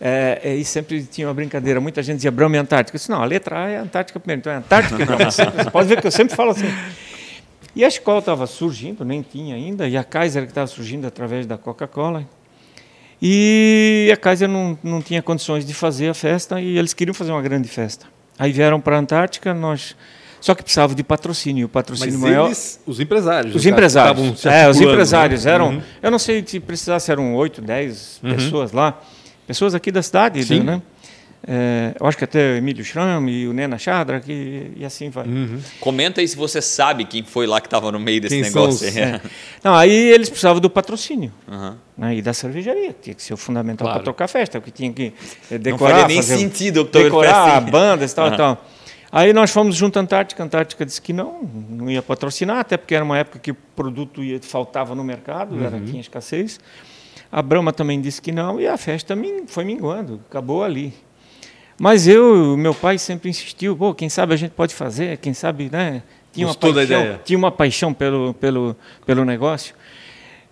[0.00, 1.80] É, é, e sempre tinha uma brincadeira.
[1.80, 2.96] Muita gente dizia Brahma e Antártica.
[2.96, 4.40] Eu disse, não, a letra A é Antártica primeiro.
[4.40, 5.30] Então é Antártica e Brahma.
[5.30, 6.66] Você pode ver que eu sempre falo assim.
[7.74, 11.46] E a escola estava surgindo, nem tinha ainda, e a Kaiser que estava surgindo através
[11.46, 12.26] da Coca-Cola.
[13.20, 17.30] E a Kaiser não, não tinha condições de fazer a festa e eles queriam fazer
[17.30, 18.06] uma grande festa.
[18.38, 19.96] Aí vieram para a Antártica, nós.
[20.42, 21.66] Só que precisava de patrocínio.
[21.66, 22.46] O patrocínio Mas maior.
[22.46, 23.54] eles, os empresários.
[23.54, 24.18] Os empresários.
[24.20, 25.52] É, os articulando, empresários né?
[25.52, 25.68] eram.
[25.70, 25.82] Uhum.
[26.02, 29.00] Eu não sei se precisasse, eram 8, 10 pessoas lá.
[29.46, 30.60] Pessoas aqui da cidade, Sim.
[30.60, 30.82] né?
[31.46, 35.10] É, eu acho que até o Emílio Schramm e o Nena Chadra, que, e assim
[35.10, 35.26] vai.
[35.26, 35.58] Uhum.
[35.80, 38.86] Comenta aí se você sabe quem foi lá que tava no meio desse Quem negócio.
[38.88, 39.02] os- aí.
[39.02, 39.20] É.
[39.64, 41.32] Não, aí eles precisavam do patrocínio.
[41.50, 41.76] Aham.
[41.98, 43.98] Né, e da cervejaria, tinha que ser o fundamental Claro.
[44.00, 45.12] para tocar festa, porque tinha que
[45.50, 48.36] eh, Não decorar, faria nem fazer- sentido decorar sem- bandas e tal, e Aham.
[48.36, 48.66] tal.
[49.14, 52.78] Aí nós fomos junto à Antártica, a Antártica disse que não, não ia patrocinar, até
[52.78, 55.84] porque era uma época que o produto ia, faltava no mercado, era, Uhum.
[55.84, 56.58] tinha escassez.
[57.30, 59.14] A Brahma também disse que não, e a festa
[59.48, 60.94] foi minguando, acabou ali.
[61.78, 65.68] Mas eu, meu pai sempre insistiu, pô, quem sabe a gente pode fazer, quem sabe,
[65.70, 66.02] né?
[66.32, 69.74] Tinha uma Gostou paixão, tinha uma paixão pelo, pelo, pelo negócio.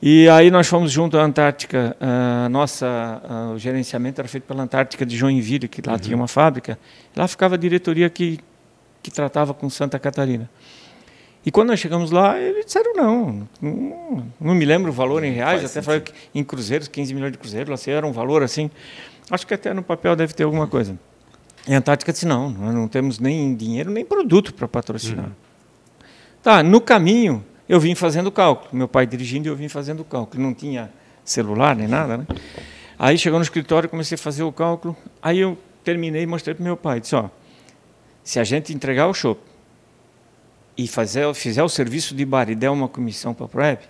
[0.03, 1.94] E aí nós fomos junto à Antártica.
[2.01, 2.87] A nossa,
[3.27, 6.79] ah, o gerenciamento era feito pela Antártica de Joinville, que lá tinha uma fábrica.
[7.14, 8.38] Lá ficava a diretoria que,
[9.03, 10.49] que tratava com Santa Catarina.
[11.45, 15.33] E quando nós chegamos lá, eles disseram não, não, não me lembro o valor em
[15.33, 18.43] reais, faz até falei que em cruzeiros, 15 milhões de cruzeiros, assim, era um valor
[18.43, 18.71] assim.
[19.31, 20.99] Acho que até no papel deve ter alguma coisa.
[21.67, 25.31] E a Antártica disse, não, nós não temos nem dinheiro, nem produto para patrocinar.
[26.43, 28.71] Tá, no caminho, eu vim fazendo cálculo.
[28.73, 30.43] Meu pai dirigindo e eu vim fazendo cálculo.
[30.43, 30.91] Não tinha
[31.25, 32.27] celular nem nada, né?
[32.99, 34.97] Aí chegou no escritório, comecei a fazer o cálculo.
[35.23, 37.01] Aí eu terminei e mostrei para meu pai.
[37.01, 37.29] Disse, ó,
[38.22, 39.38] se a gente entregar o show
[40.76, 43.80] e fazer, fizer o serviço de bar e der uma comissão para a Proeb,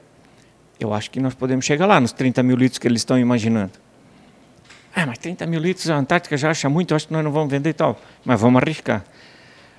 [0.79, 3.73] eu acho que nós podemos chegar lá, nos 30 mil litros que eles estão imaginando.
[4.95, 7.51] Ah, mas 30 mil litros a Antártica já acha muito, acho que nós não vamos
[7.51, 8.01] vender e tal.
[8.25, 9.05] Mas vamos arriscar.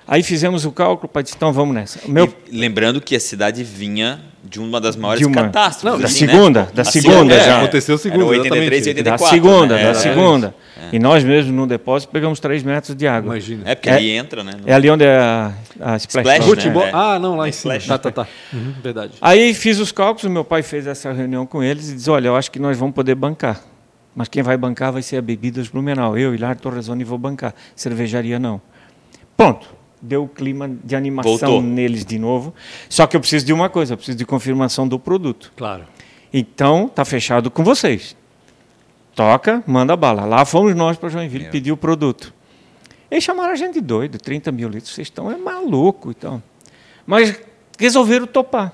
[0.06, 2.00] Aí fizemos o cálculo, pai disse, então vamos nessa.
[2.08, 5.84] Meu, E lembrando que a cidade vinha de uma das maiores De uma- catástrofes.
[5.84, 6.32] Não, da assim, né?
[6.32, 7.58] segunda, da A segunda É, já.
[7.58, 9.04] aconteceu segunda, Era 83 e exatamente.
[9.04, 9.34] da 84.
[9.36, 9.82] segunda, né?
[9.84, 10.54] da É, segunda.
[10.92, 13.34] E nós mesmos no depósito pegamos 3 metros de água.
[13.34, 13.62] Imagina.
[13.64, 14.52] É porque É- ali entra, né?
[14.66, 16.26] É ali onde é a, a splash.
[16.40, 16.84] Splash, né?
[16.88, 16.90] É.
[16.92, 17.74] Ah, não, lá em cima.
[17.74, 17.86] Flash.
[17.86, 18.26] Tá, tá, tá.
[18.52, 19.12] Uhum, verdade.
[19.20, 22.36] Aí fiz os cálculos, meu pai fez essa reunião com eles e disse, olha, eu
[22.36, 23.60] acho que nós vamos poder bancar.
[24.14, 26.18] Mas quem vai bancar vai ser a Bebidas Blumenau.
[26.18, 27.54] Eu, Hilário Torresoni, vou bancar.
[27.76, 28.60] Cervejaria não.
[29.36, 29.68] Pronto.
[30.02, 31.62] Deu o clima de animação Voltou.
[31.62, 32.52] neles de novo.
[32.88, 35.52] Só que eu preciso de uma coisa, eu preciso de confirmação do produto.
[35.56, 35.84] Claro.
[36.32, 38.16] Então, tá fechado com vocês.
[39.14, 40.24] Toca, manda bala.
[40.24, 41.52] Lá fomos nós para Joinville Meu.
[41.52, 42.34] pedir o produto.
[43.10, 46.42] Eles chamaram a gente de doido, 30 mil litros, vocês estão é maluco então.
[47.06, 47.38] Mas
[47.78, 48.72] resolveram topar.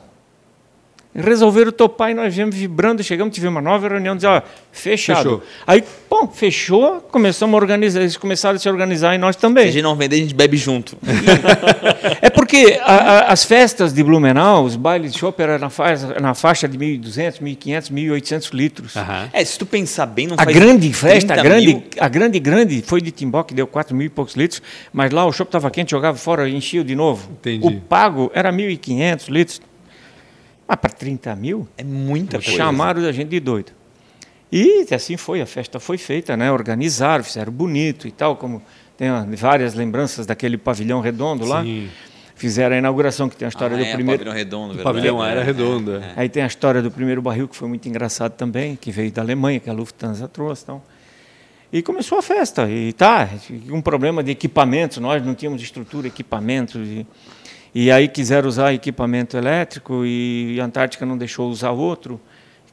[1.19, 4.41] Resolveram topar e nós viemos vibrando, chegamos, tivemos uma nova reunião, dizer, ó,
[4.73, 5.19] fechado.
[5.19, 5.43] Fechou.
[5.67, 9.41] Aí, bom, fechou, começamos a organizar, eles começaram a se organizar e nós Se a
[9.41, 9.71] também.
[9.71, 10.97] gente não vender, a gente bebe junto.
[12.21, 16.21] É porque a- a- as festas de Blumenau, os bailes de chopp eram na faixa,
[16.21, 18.95] na faixa de 1.200, 1.500, 1.800 litros.
[19.33, 21.83] É, se tu pensar bem, não A faz grande festa, a 30 grande, mil.
[21.99, 25.25] a grande, grande foi de Timbó, que deu 4 mil e poucos litros, mas lá
[25.27, 27.29] o chopp estava quente, jogava fora e enchia de novo.
[27.33, 27.67] Entendi.
[27.67, 29.61] O pago era 1.500 litros.
[30.69, 32.51] Mas para 30 mil, É muita coisa.
[32.57, 33.73] chamaram a gente de doido.
[34.53, 36.53] E assim foi, a festa foi feita, né?
[36.53, 38.63] organizaram, fizeram bonito e tal, como
[38.97, 41.63] tem várias lembranças daquele pavilhão redondo lá.
[41.63, 41.89] Sim.
[42.35, 44.19] Fizeram a inauguração, que tem a história Ah, do é, primeiro...
[44.21, 44.95] pavilhão redondo, O verdade.
[44.97, 46.13] pavilhão É, era é, redonda.
[46.17, 46.21] é.
[46.21, 49.23] Aí tem a história do primeiro barril, que foi muito engraçado também, que veio da
[49.23, 50.63] Alemanha, que a Lufthansa trouxe.
[50.63, 50.81] Então.
[51.73, 52.69] E começou a festa.
[52.71, 53.29] E tá,
[53.71, 56.79] um problema de equipamentos, nós não tínhamos estrutura, equipamento.
[56.79, 57.05] E,
[57.81, 62.21] e aí quiseram usar equipamento elétrico e a Antártica não deixou usar outro.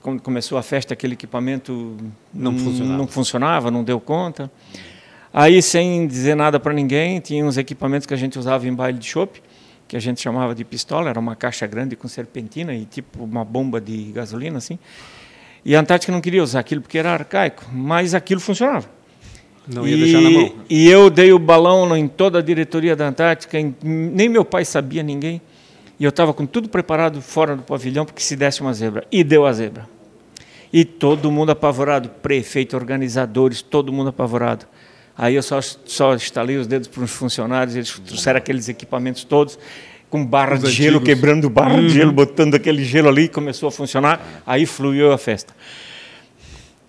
[0.01, 1.97] quando começou a festa, aquele equipamento
[2.33, 2.97] Não n- funcionava.
[2.97, 4.51] não funcionava, não deu conta.
[5.33, 8.97] Aí, sem dizer nada para ninguém, tinha uns equipamentos que a gente usava em baile
[8.99, 9.41] de chopp,
[9.87, 13.43] que a gente chamava de pistola, era uma caixa grande com serpentina e tipo uma
[13.43, 14.79] bomba de gasolina, assim.
[15.65, 18.87] E a Antártica não queria usar aquilo porque era arcaico, mas aquilo funcionava.
[19.67, 20.53] Não ia e, deixar na mão.
[20.69, 24.63] E eu dei o balão em toda a diretoria da Antártica, em- nem meu pai
[24.65, 25.41] sabia, ninguém.
[25.99, 29.05] E eu estava com tudo preparado fora do pavilhão, porque se desse uma zebra.
[29.11, 29.87] E deu a zebra.
[30.73, 34.65] E todo mundo apavorado, prefeito, organizadores, todo mundo apavorado.
[35.17, 39.57] Aí eu só, só estalei os dedos para os funcionários, eles trouxeram aqueles equipamentos todos,
[40.09, 41.05] com barra Os de gelo, antigos.
[41.15, 45.53] quebrando barra de gelo, botando aquele gelo ali, começou a funcionar, aí fluiu a festa.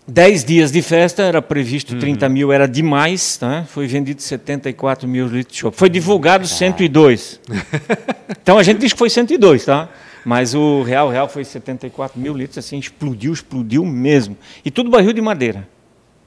[0.09, 3.64] Dez dias de festa, era previsto 30 mil, era demais, tá?
[3.69, 5.77] foi vendido 74 mil litros de chopp.
[5.77, 7.40] Foi divulgado 102.
[8.42, 9.88] Então a gente diz que foi 102, tá?
[10.25, 14.37] Mas o real, real foi 74 mil litros, assim, explodiu, explodiu mesmo.
[14.64, 15.66] E tudo barril de madeira.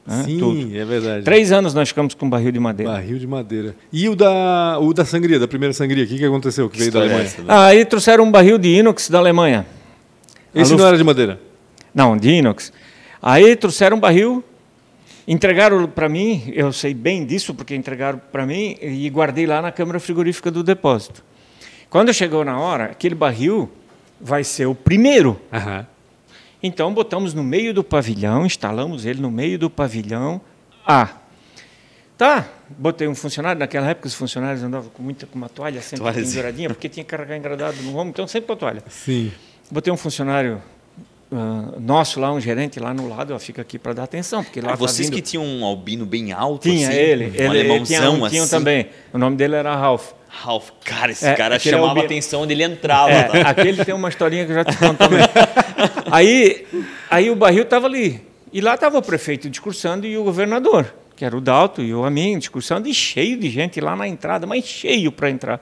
[0.06, 0.24] né?
[0.26, 0.78] Sim, Tudo.
[0.78, 1.24] é verdade.
[1.24, 2.92] Três anos nós ficamos com barril de madeira.
[2.92, 3.74] Barril de madeira.
[3.92, 6.92] E o da, o da sangria, da primeira sangria, o que, que aconteceu que veio
[6.92, 7.24] da é Alemanha?
[7.24, 7.46] né?
[7.48, 9.66] Ah, aí trouxeram um barril de inox da Alemanha.
[10.54, 11.40] Esse A não era de madeira?
[11.94, 12.74] Não, de inox.
[13.22, 14.44] Aí trouxeram um barril,
[15.28, 19.72] entregaram para mim, eu sei bem disso, porque entregaram para mim, e guardei lá na
[19.72, 21.24] câmara frigorífica do depósito.
[21.90, 23.70] Quando chegou na hora, aquele barril
[24.22, 25.40] vai ser o primeiro.
[25.52, 25.86] Aham.
[26.62, 30.42] Então botamos no meio do pavilhão, instalamos ele no meio do pavilhão.
[30.86, 31.10] Ah,
[32.18, 32.48] tá.
[32.70, 36.28] Botei um funcionário, naquela época os funcionários andavam com muita com uma toalha sempre Toalhazinha.
[36.28, 38.84] penduradinha, porque tinha que carregar engradado no ombro, então sempre com a toalha.
[38.90, 39.32] Sim.
[39.72, 40.62] Botei um funcionário
[41.32, 44.60] ah, nosso lá, um gerente lá no lado, ó, fica aqui para dar atenção, porque
[44.62, 47.28] lá Ah, tá vocês vindo- que tinham um albino bem alto, tinha assim, ele, um
[47.34, 48.50] ele alemãozão tinha, um, tinha assim.
[48.52, 48.88] também.
[49.14, 50.12] O nome dele era Ralph.
[50.28, 53.12] Ralph, cara, esse É, cara é chamava a Bi- atenção onde ele entrava.
[53.12, 53.50] É, tá?
[53.50, 55.20] aquele tem uma historinha que eu já te conto também.
[56.12, 56.66] aí,
[57.10, 58.22] aí o barril estava ali.
[58.54, 62.04] E lá estava o prefeito discursando e o governador, que era o Dalto e o
[62.06, 65.60] Amin, discursando, e cheio de gente lá na entrada, mas cheio para entrar.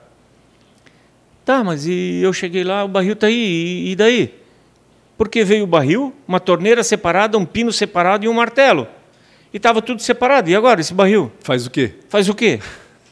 [1.44, 4.34] Tá, mas e eu cheguei lá, o barril está aí, e, e daí?
[5.18, 8.86] Porque veio o barril, uma torneira separada, um pino separado e um martelo.
[9.52, 10.48] E estava tudo separado.
[10.48, 11.32] E agora, esse barril?
[11.40, 11.94] Faz o quê?
[12.08, 12.60] Faz o quê?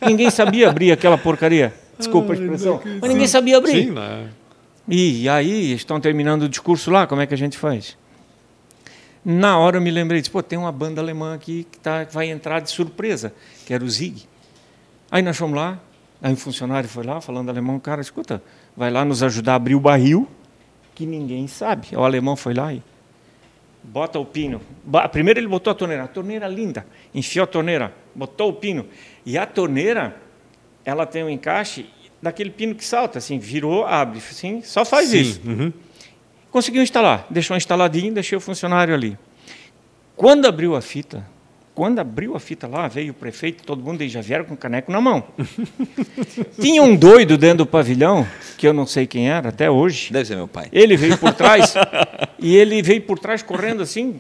[0.01, 1.75] Ninguém sabia abrir aquela porcaria.
[1.99, 2.81] Desculpa a expressão.
[3.01, 3.87] Mas ninguém sabia abrir.
[3.87, 4.29] Sim, né?
[4.89, 7.97] E aí, estão terminando o discurso lá, como é que a gente faz?
[9.25, 12.31] Na hora eu me lembrei, disse, pô, tem uma banda alemã aqui que tá, vai
[12.31, 13.35] entrar de surpresa,
[13.67, 14.23] que era o Zig.
[15.11, 15.81] Aí nós fomos lá,
[16.23, 18.41] aí um funcionário foi lá, falando alemão, cara, escuta,
[18.77, 20.29] vai lá nos ajudar a abrir o barril,
[20.97, 21.89] que ninguém sabe.
[21.95, 22.83] O alemão foi lá e
[23.85, 24.61] bota o pino.
[25.13, 28.87] Primeiro ele botou a torneira, a torneira linda, enfiou a torneira, botou o pino.
[29.25, 30.17] E a torneira,
[30.85, 31.87] ela tem um encaixe
[32.21, 35.41] daquele pino que salta, assim, virou, abre, assim, só faz Sim, isso.
[35.45, 35.73] uhum.
[36.51, 39.19] Conseguiu instalar, deixou instaladinho, deixei o funcionário ali.
[40.17, 41.29] Quando abriu a fita,
[41.77, 44.57] quando abriu a fita lá, veio o prefeito, todo mundo e já vieram com o
[44.57, 45.23] caneco na mão.
[46.59, 50.11] Tinha um doido dentro do pavilhão, que eu não sei quem era até hoje.
[50.11, 50.69] Deve ser meu pai.
[50.73, 51.75] Ele veio por trás
[52.41, 54.19] e ele veio por trás correndo assim.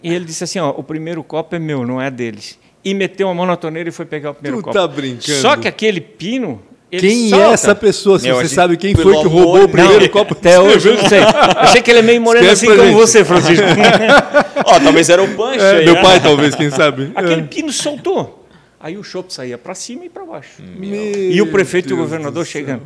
[0.00, 2.56] E ele disse assim: ó, o primeiro copo é meu, não é deles.
[2.84, 4.78] E meteu a mão na torneira e foi pegar o primeiro Tu copo.
[4.78, 5.40] tá brincando.
[5.40, 6.62] Só que aquele pino.
[6.90, 7.44] Ele Quem solta.
[7.44, 8.18] é essa pessoa?
[8.18, 10.10] Se Meu, você gente- sabe quem foi que amor roubou o de primeiro Deus.
[10.10, 11.20] copo de Até hoje eu não sei.
[11.56, 13.00] Achei que ele é meio moreno Escreve assim como gente.
[13.06, 13.64] você, Francisco.
[14.66, 16.02] Ó, talvez era o Pancho É, aí, meu né?
[16.02, 17.12] pai, talvez, quem sabe.
[17.14, 17.44] Aquele É.
[17.44, 18.46] pino soltou.
[18.82, 20.48] Aí o chopp saía para cima e para baixo.
[20.58, 20.90] Meu
[21.30, 22.80] E o prefeito e o Deus governador do céu.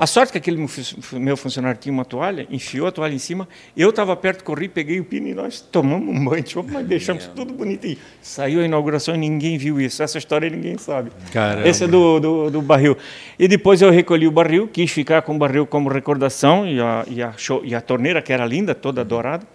[0.00, 0.56] A sorte que aquele
[1.12, 3.46] meu funcionário tinha uma toalha, enfiou a toalha em cima.
[3.76, 7.52] Eu estava perto, corri, peguei o pino e nós tomamos um banho mas deixamos tudo
[7.52, 7.98] bonitinho.
[8.22, 10.02] Saiu a inauguração e ninguém viu isso.
[10.02, 11.10] Essa história ninguém sabe.
[11.30, 11.68] Caramba.
[11.68, 12.96] Esse é do, do, do barril.
[13.38, 17.04] E depois eu recolhi o barril, quis ficar com o barril como recordação e a,
[17.06, 19.46] e a, cho- e a torneira, que era linda, toda dourada.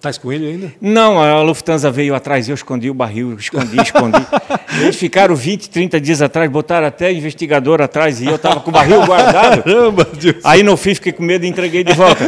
[0.00, 0.72] Tá com ele ainda?
[0.80, 4.24] Não, a Lufthansa veio atrás, eu escondi o barril, escondi, escondi.
[4.80, 8.72] Eles ficaram 20, 30 dias atrás, botaram até investigador atrás e eu estava com o
[8.72, 9.62] barril guardado.
[9.64, 10.36] Caramba, Deus.
[10.42, 12.24] Aí no fim fiquei com medo e entreguei de volta.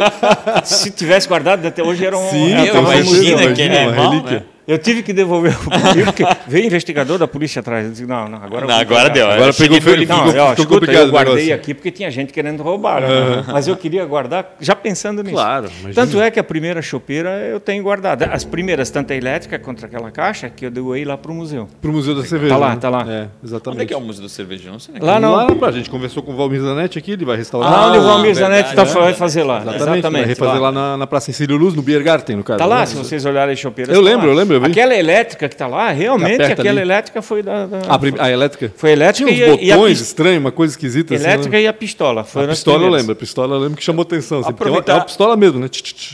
[0.64, 2.28] Se tivesse guardado, até hoje era um.
[2.28, 3.38] Sim, era um com certeza, museu.
[3.40, 4.38] imagina que é uma mal, relíquia.
[4.40, 4.42] né?
[4.66, 7.84] Eu tive que devolver o barril, porque veio investigador da polícia atrás.
[7.84, 9.26] Eu disse, não, não, agora eu Não, agora deu.
[9.26, 12.10] Agora Eu cheguei pegou no feio, Não, ficou escuta, eu o guardei aqui porque tinha
[12.10, 13.44] gente querendo roubar, né?
[13.46, 15.34] mas eu queria guardar já pensando nisso.
[15.34, 15.94] Claro, imagina.
[15.94, 18.22] Tanto é que a primeira chopeira eu tenho guardado.
[18.22, 21.68] As primeiras, tanto a elétrica contra aquela caixa, que eu doei lá para o museu.
[21.80, 22.54] Pro Museu da Cerveja.
[22.54, 22.76] Tá lá, né?
[22.76, 23.06] tá lá.
[23.08, 23.76] É, exatamente.
[23.76, 24.72] Onde é que é o Museu do Cervejão?
[24.72, 25.00] Não sei, né?
[25.02, 25.32] Lá não.
[25.32, 27.70] Lá, a gente conversou com o Valmir Zanetti aqui, ele vai restaurar.
[27.70, 29.62] Lá onde o Valmir verdade, Zanetti tá, é vai fazer lá.
[29.62, 32.58] Exatamente, vai refazer lá, na, na Praça Cecílio Luz, no Biergarten, no caso.
[32.58, 32.86] Tá lá, né?
[32.86, 33.92] se vocês olharem a chopeira.
[33.92, 34.32] Eu tá lembro, lá.
[34.32, 34.78] eu lembro, lembro, eu vi.
[34.80, 36.88] Aquela elétrica que está lá, realmente Aperta aquela ali.
[36.90, 37.66] elétrica foi da.
[37.66, 38.72] da- A, prim- a elétrica?
[38.76, 41.24] Foi elétrica Tinha uns e, e a botões estranhos, uma coisa esquisita assim.
[41.24, 41.62] elétrica né?
[41.62, 42.24] e a pistola.
[42.24, 44.40] Foram A pistola eu lembro, a pistola eu lembro que chamou atenção.
[44.40, 45.66] Assim, porque é uma- Aproveitar- é uma pistola mesmo, né?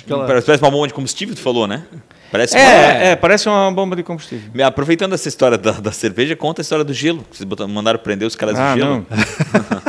[0.04, 1.82] Aquela- Parece uma bomba de combustível, tu falou, né?
[2.30, 4.50] Parece uma- É, é, parece uma bomba de combustível.
[4.52, 7.24] Me- Aproveitando essa história da, da cerveja, conta a história do gelo.
[7.30, 8.90] Vocês botaram- mandaram prender os caras Ah, do gelo.
[8.90, 9.06] não.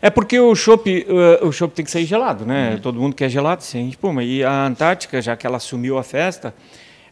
[0.00, 2.78] é porque o chopp eh, o chopp tem que sair gelado, né?
[2.80, 4.22] Todo mundo quer gelado, sem espuma.
[4.22, 6.54] E a Antártica, já que ela assumiu a festa,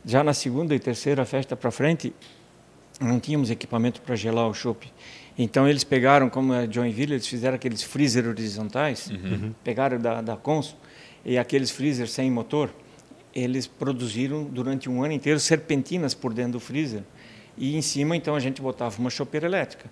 [0.07, 2.15] já na segunda e terceira festa para frente,
[3.01, 4.91] não tínhamos equipamento para gelar o chopp.
[5.37, 9.11] Então eles pegaram, como é Joinville, eles fizeram aqueles freezer horizontais,
[9.65, 10.79] pegaram da, da Consul,
[11.25, 12.71] e aqueles freezer sem motor,
[13.35, 17.03] eles produziram durante um ano inteiro serpentinas por dentro do freezer.
[17.59, 19.91] E em cima, então, a gente botava uma chopeira elétrica.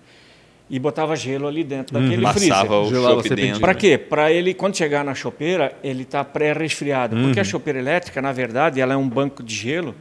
[0.75, 2.49] E botava gelo ali dentro daquele freezer.
[2.49, 3.47] Passava o Gelava chopp serpentina.
[3.47, 3.61] dentro.
[3.61, 3.97] Para quê?
[3.97, 7.15] Para ele, quando chegar na chopeira, ele está pré-resfriado.
[7.17, 9.95] Porque a chopeira elétrica, na verdade, ela é um banco de gelo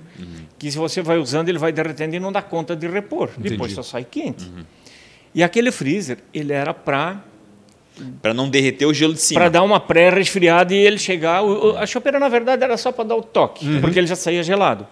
[0.58, 3.30] que, se você vai usando, ele vai derretendo e não dá conta de repor.
[3.38, 4.50] Depois só sai quente.
[5.36, 7.22] E aquele freezer, ele era para
[8.20, 9.42] Pra não derreter o gelo de cima.
[9.42, 11.44] para dar uma pré-resfriada e ele chegar.
[11.44, 13.80] o- o- a chopeira, na verdade, era só para dar o toque, Uhum.
[13.80, 14.88] porque ele já saía gelado.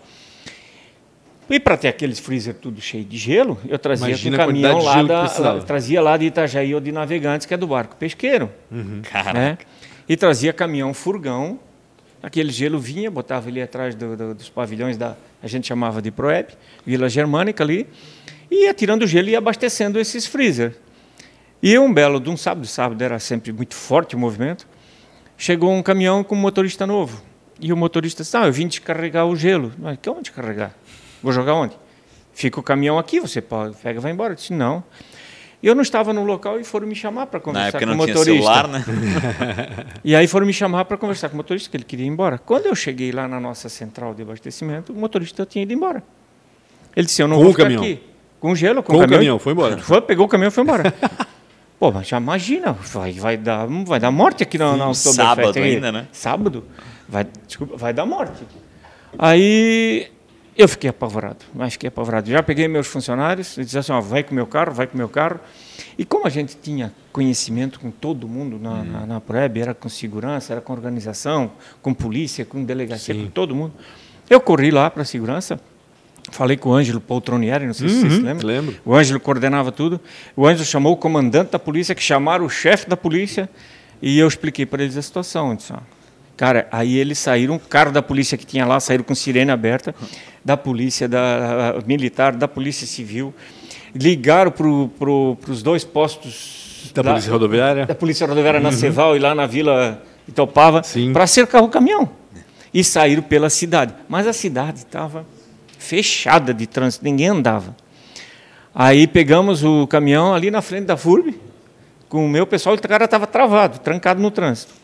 [1.49, 4.47] E para ter aqueles freezer tudo cheio de gelo, eu trazia Imagina com a o
[4.47, 5.27] caminhão lá da,
[5.65, 8.49] trazia lá de Itajaí ou de Navegantes, que é do barco pesqueiro.
[9.03, 9.57] Cara, né?
[10.07, 11.59] E trazia caminhão furgão,
[12.23, 16.09] aquele gelo vinha, botava ele atrás do- do- dos pavilhões da, a gente chamava de
[16.09, 16.49] Proeb,
[16.85, 17.85] Vila Germânica ali,
[18.49, 20.75] e ia tirando gelo e abastecendo esses freezer.
[21.61, 24.65] E um belo de um sábado, sábado era sempre muito forte o movimento,
[25.37, 27.21] chegou um caminhão com um motorista novo.
[27.59, 29.71] E o motorista disse, ah, eu vim descarregar o gelo.
[29.77, 30.73] Mas que onde carregar?
[31.21, 31.75] Vou jogar onde?
[32.33, 34.31] Fica o caminhão aqui, você pode, pega e vai embora.
[34.33, 34.83] Eu disse, não.
[35.61, 37.93] E eu não estava no local e foram me chamar para conversar com o não
[38.05, 38.33] tinha motorista.
[38.33, 38.83] celular, né?
[40.03, 42.39] E aí foram me chamar para conversar com o motorista, que ele queria ir embora.
[42.39, 46.01] Quando eu cheguei lá na nossa central de abastecimento, o motorista tinha ido embora.
[46.95, 47.83] Ele disse, eu não Com vou ficar caminhão?
[47.83, 48.01] aqui.
[48.39, 49.17] Com gelo, com, Com o caminhão.
[49.19, 49.77] caminhão, foi embora.
[49.77, 50.91] Foi, pegou o caminhão e foi embora.
[51.79, 55.57] Pô, mas já imagina, vai, vai, dar, vai dar morte aqui na, na Oktoberfest sábado
[55.59, 55.75] aí.
[55.75, 56.07] ainda, né?
[56.11, 56.63] Sábado.
[57.07, 58.43] Vai, desculpa, vai dar morte.
[59.17, 60.11] Aí
[60.57, 62.29] eu fiquei apavorado, mas fiquei apavorado.
[62.29, 64.95] Já peguei meus funcionários, e disse assim, ó, vai com o meu carro, vai com
[64.95, 65.39] o meu carro.
[65.97, 69.87] E como a gente tinha conhecimento com todo mundo na, na, na Proeb, era com
[69.87, 73.73] segurança, era com organização, com polícia, com delegacia, com todo mundo.
[74.29, 75.59] Eu corri lá para a segurança,
[76.31, 78.47] falei com o Ângelo Poltronieri, não sei se vocês se lembram.
[78.47, 78.75] lembro.
[78.85, 79.99] O Ângelo coordenava tudo.
[80.35, 83.49] O Ângelo chamou o comandante da polícia, que chamaram o chefe da polícia,
[84.01, 85.51] e eu expliquei para eles a situação.
[85.51, 85.77] Eu disse, ó,
[86.41, 89.93] cara, aí eles saíram, o carro da polícia que tinha lá, saíram com sirene aberta,
[90.43, 93.31] da polícia da, militar, da polícia civil,
[93.93, 94.65] ligaram para
[94.97, 97.85] pro, os dois postos Da lá- Polícia Rodoviária.
[97.85, 100.81] da Polícia Rodoviária na Ceval e lá na Vila Itopava
[101.13, 102.09] para cercar o caminhão.
[102.73, 103.93] E saíram pela cidade.
[104.09, 105.27] Mas a cidade estava
[105.77, 107.75] fechada de trânsito, ninguém andava.
[108.73, 111.39] Aí pegamos o caminhão ali na frente da FURB,
[112.09, 114.80] com o meu pessoal, e o cara estava travado, trancado no trânsito.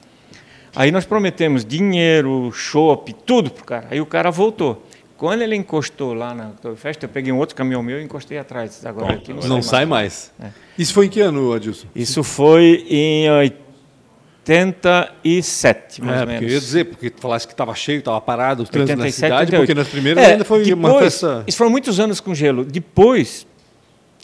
[0.80, 3.88] Aí nós prometemos dinheiro, chopp, tudo pro cara.
[3.90, 4.86] Aí o cara voltou.
[5.18, 8.86] Quando ele encostou lá na Oktoberfest, eu peguei um outro caminhão meu e encostei atrás.
[8.86, 10.32] Agora aqui não, Não sai mais.
[10.78, 11.88] Isso foi em que ano, Adilson?
[11.96, 16.54] Isso foi em 87, mais É, ou porque eu menos.
[16.54, 19.34] ia dizer, porque tu falaste que estava cheio, estava parado, o trânsito na 87, cidade,
[19.56, 19.62] 88.
[19.66, 21.44] porque nas primeiras É, ainda foi uma depois- festa...
[21.48, 22.64] Isso foram muitos anos com gelo.
[22.64, 23.48] Depois,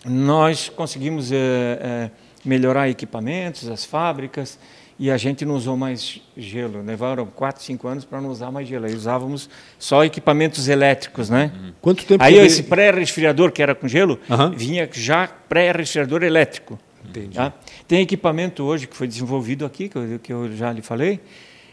[0.05, 1.35] nós conseguimos eh,
[1.81, 2.09] eh,
[2.45, 4.59] melhorar equipamentos, as fábricas,
[4.99, 6.81] e a gente não usou mais gelo.
[6.81, 8.85] Levaram 4, 5 anos para não usar mais gelo.
[8.85, 11.51] Aí usávamos só equipamentos elétricos, né?
[11.81, 14.19] Quanto tempo Aí esse pré-resfriador que era com gelo,
[14.55, 16.79] vinha já pré-resfriador elétrico.
[17.07, 17.35] Entendi.
[17.35, 17.53] Tá?
[17.87, 21.19] Tem equipamento hoje que foi desenvolvido aqui, que eu, que eu já lhe falei,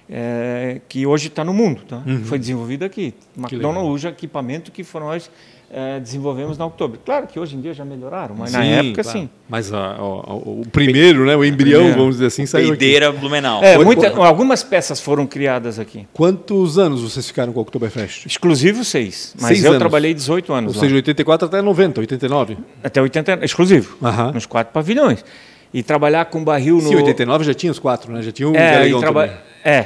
[0.08, 1.82] é, que hoje está no mundo.
[1.86, 2.02] Tá?
[2.06, 2.24] Uhum.
[2.24, 3.14] Foi desenvolvido aqui.
[3.36, 5.30] McDonald's usa equipamento que foram nós
[5.72, 6.98] é, desenvolvemos na Oktober.
[7.04, 9.18] Claro que hoje em dia já melhoraram, mas na Sim, época claro.
[9.20, 9.30] sim.
[9.48, 10.02] Mas a- a-
[10.34, 11.98] o, o primeiro, né, o embrião, primeiro.
[11.98, 12.78] vamos dizer assim, saiu aqui.
[12.78, 13.62] Peideira Blumenau.
[13.62, 16.08] É, muita- algumas peças foram criadas aqui.
[16.12, 18.26] Quantos anos vocês ficaram com o Oktoberfest?
[18.26, 19.78] Exclusivo seis, mas Seis eu anos.
[19.78, 20.86] trabalhei 18 anos Ou lá.
[20.88, 22.58] seja, 84 até 90, 89?
[22.82, 24.32] até 80 exclusivo, Aham.
[24.32, 25.24] nos quatro pavilhões.
[25.72, 28.22] E trabalhar com barril no Sim, 89 já tinha os quatro, né?
[28.22, 29.40] Já tinha o É, Galegão e, traba- também.
[29.64, 29.84] é,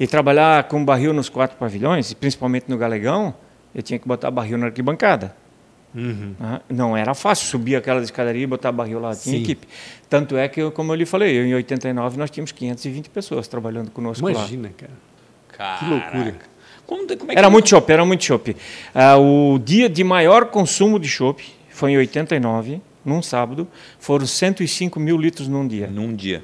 [0.00, 3.34] e trabalhar com barril nos quatro pavilhões, e principalmente no Galegão,
[3.76, 5.36] eu tinha que botar barril na arquibancada.
[5.94, 6.34] Uhum.
[6.40, 9.42] Ah, Não era fácil subir aquela escadaria e botar barril lá, tinha Sim.
[9.42, 9.68] equipe.
[10.08, 13.46] Tanto é que, eu, como eu lhe falei, eu, em 89 nós tínhamos 520 pessoas
[13.46, 14.32] trabalhando conosco lá.
[14.32, 15.78] Imagina, cara.
[15.78, 16.34] Que loucura.
[16.86, 18.56] Como, como é que Era muito chopp, era muito chopp.
[18.94, 23.68] Ah, o dia de maior consumo de chopp foi em 89, num sábado,
[23.98, 25.86] foram 105 mil litros num dia.
[25.86, 26.42] Num dia.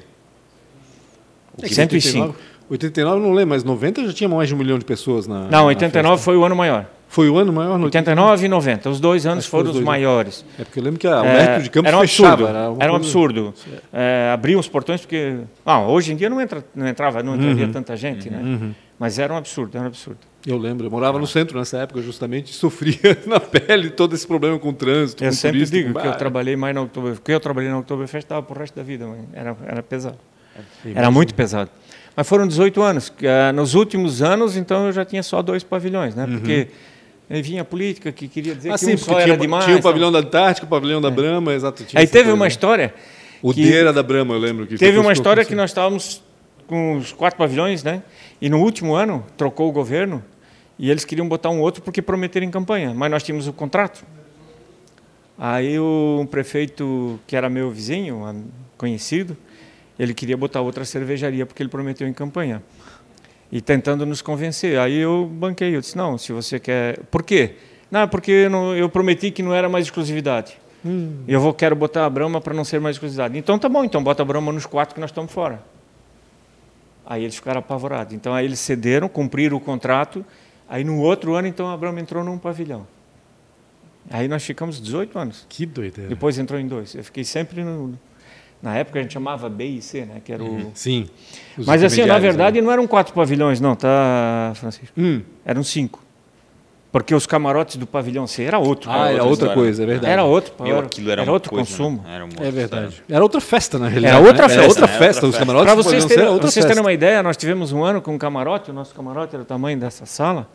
[1.61, 2.19] É que 105.
[2.19, 2.37] 89,
[2.69, 5.41] 89 não lembro, mas 90 já tinha mais de um milhão de pessoas na.
[5.45, 6.25] Não, na 89 festa.
[6.25, 6.87] foi o ano maior.
[7.13, 8.89] Foi o ano maior no 89 e 90.
[8.89, 9.91] Os dois anos Acho que foram os dois, né?
[9.91, 10.43] maiores.
[10.57, 12.31] É porque eu lembro que a, o É, de Campos era um fechava.
[12.33, 12.49] absurdo.
[12.57, 13.53] Era, uma Era um absurdo.
[13.93, 15.37] É, abriam os portões porque.
[15.63, 17.71] Ah, hoje em dia não, entra, não entrava, não entraria Uhum.
[17.71, 18.71] tanta gente, né?
[18.97, 20.17] Mas era um absurdo, era um absurdo.
[20.45, 22.97] Eu lembro, eu morava no centro nessa época justamente e sofria
[23.27, 26.07] na pele todo esse problema com o trânsito, Eu com sempre turista, digo com- que
[26.07, 27.19] eu trabalhei mais na Oktoberfest.
[27.21, 29.19] Porque eu trabalhei na Oktoberfest estava pro resto da vida, mãe.
[29.33, 30.17] Era, era pesado.
[30.83, 30.99] imagino.
[30.99, 31.69] Era muito pesado.
[32.15, 33.09] Mas foram 18 anos.
[33.09, 36.27] que, ah, Nos últimos anos, então, eu já tinha só dois pavilhões, né?
[36.27, 36.67] Porque
[37.35, 39.65] aí vinha a política que queria dizer Ah, que sim, um só tinha, era demais.
[39.65, 41.83] tinha o pavilhão da Antártica, o pavilhão da Brahma, exato.
[41.83, 42.35] tinha Aí teve coisa.
[42.35, 42.93] uma história.
[43.41, 44.65] O que- D era da Brahma, eu lembro.
[44.67, 46.21] Que Teve uma história que nós estávamos
[46.67, 48.01] com os quatro pavilhões, né?
[48.41, 50.23] E no último ano trocou o governo
[50.79, 54.03] e eles queriam botar um outro porque prometeram em campanha, mas nós tínhamos o contrato.
[55.37, 58.45] Aí o um prefeito que era meu vizinho,
[58.77, 59.35] conhecido,
[59.97, 62.61] ele queria botar outra cervejaria porque ele prometeu em campanha.
[63.55, 64.79] E tentando nos convencer.
[64.79, 67.51] Aí eu banquei, eu disse: "Não, se você quer, por quê?
[67.91, 70.57] Não, porque eu, não- eu prometi que não era mais exclusividade.
[71.27, 73.37] Eu vou quero botar a Brahma para não ser mais exclusividade.
[73.37, 75.61] Então tá bom, então bota a Brahma nos quatro que nós estamos fora.
[77.05, 78.13] Aí eles ficaram apavorados.
[78.13, 80.25] Então aí eles cederam, cumpriram o contrato.
[80.67, 82.87] Aí no outro ano então a Brahma entrou num pavilhão.
[84.09, 85.45] Aí nós ficamos 18 anos.
[85.47, 86.09] Que doideira.
[86.09, 86.95] Depois entrou em dois.
[86.95, 87.97] Eu fiquei sempre no
[88.63, 91.07] na época a gente chamava B e C, né, que era o Sim.
[91.57, 92.65] Os Mas assim, na verdade né?
[92.65, 94.93] não eram quatro pavilhões não, tá, Francisco?
[94.97, 95.21] Hum.
[95.45, 96.01] Eram cinco.
[96.89, 98.89] Porque os camarotes do pavilhão C era outro.
[98.89, 100.13] Ah, era outra outra coisa, é verdade.
[100.13, 102.03] Era outro, Meu, era, aquilo era, era outro coisa, consumo.
[102.03, 102.15] né?
[102.15, 102.87] Era É outra verdade.
[102.89, 103.15] história.
[103.15, 104.15] Era outra festa, na realidade.
[104.15, 104.47] Era outra né?
[104.49, 104.93] festa, Era outra né?
[104.99, 105.25] festa.
[105.25, 105.39] Outra Os festa.
[105.45, 106.67] camarotes Para vocês, terem, outra vocês festa.
[106.69, 109.45] terem uma ideia, nós tivemos um ano com um camarote, o nosso camarote era o
[109.45, 110.47] tamanho dessa sala,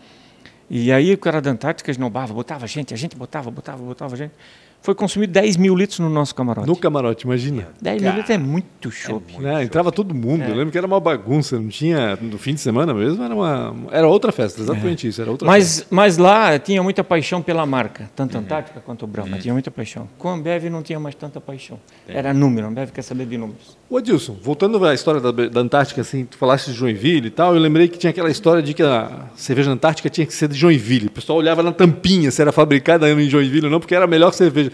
[0.70, 4.32] e aí o cara da Antártica esnobava, botava gente, a gente botava, botava, botava gente.
[4.80, 6.66] Foi consumido 10 mil litros no nosso camarote.
[6.66, 7.68] No camarote, imagina.
[7.80, 9.38] 10 mil litros é muito chope.
[9.38, 9.64] Né?
[9.64, 10.44] Entrava todo mundo.
[10.44, 10.50] É.
[10.50, 11.58] Eu lembro que era uma bagunça.
[11.58, 12.16] Não tinha.
[12.16, 13.74] No fim de semana mesmo, era uma.
[13.90, 15.20] Era outra festa, exatamente isso.
[15.20, 15.84] Era outra festa.
[15.90, 19.52] Mas, mas lá tinha muita paixão pela marca, tanto a Antártica quanto o Brahma, tinha
[19.52, 20.08] muita paixão.
[20.18, 21.78] Com a Ambev não tinha mais tanta paixão.
[22.06, 23.77] Era número, a Ambev quer saber de números.
[23.90, 27.54] Ô Adilson, voltando à história da, da Antártica, assim, tu falaste de Joinville e tal,
[27.54, 30.54] eu lembrei que tinha aquela história de que a cerveja Antártica tinha que ser de
[30.58, 31.06] Joinville.
[31.06, 34.08] O pessoal olhava na tampinha se era fabricada em Joinville ou não, porque era a
[34.08, 34.70] melhor cerveja.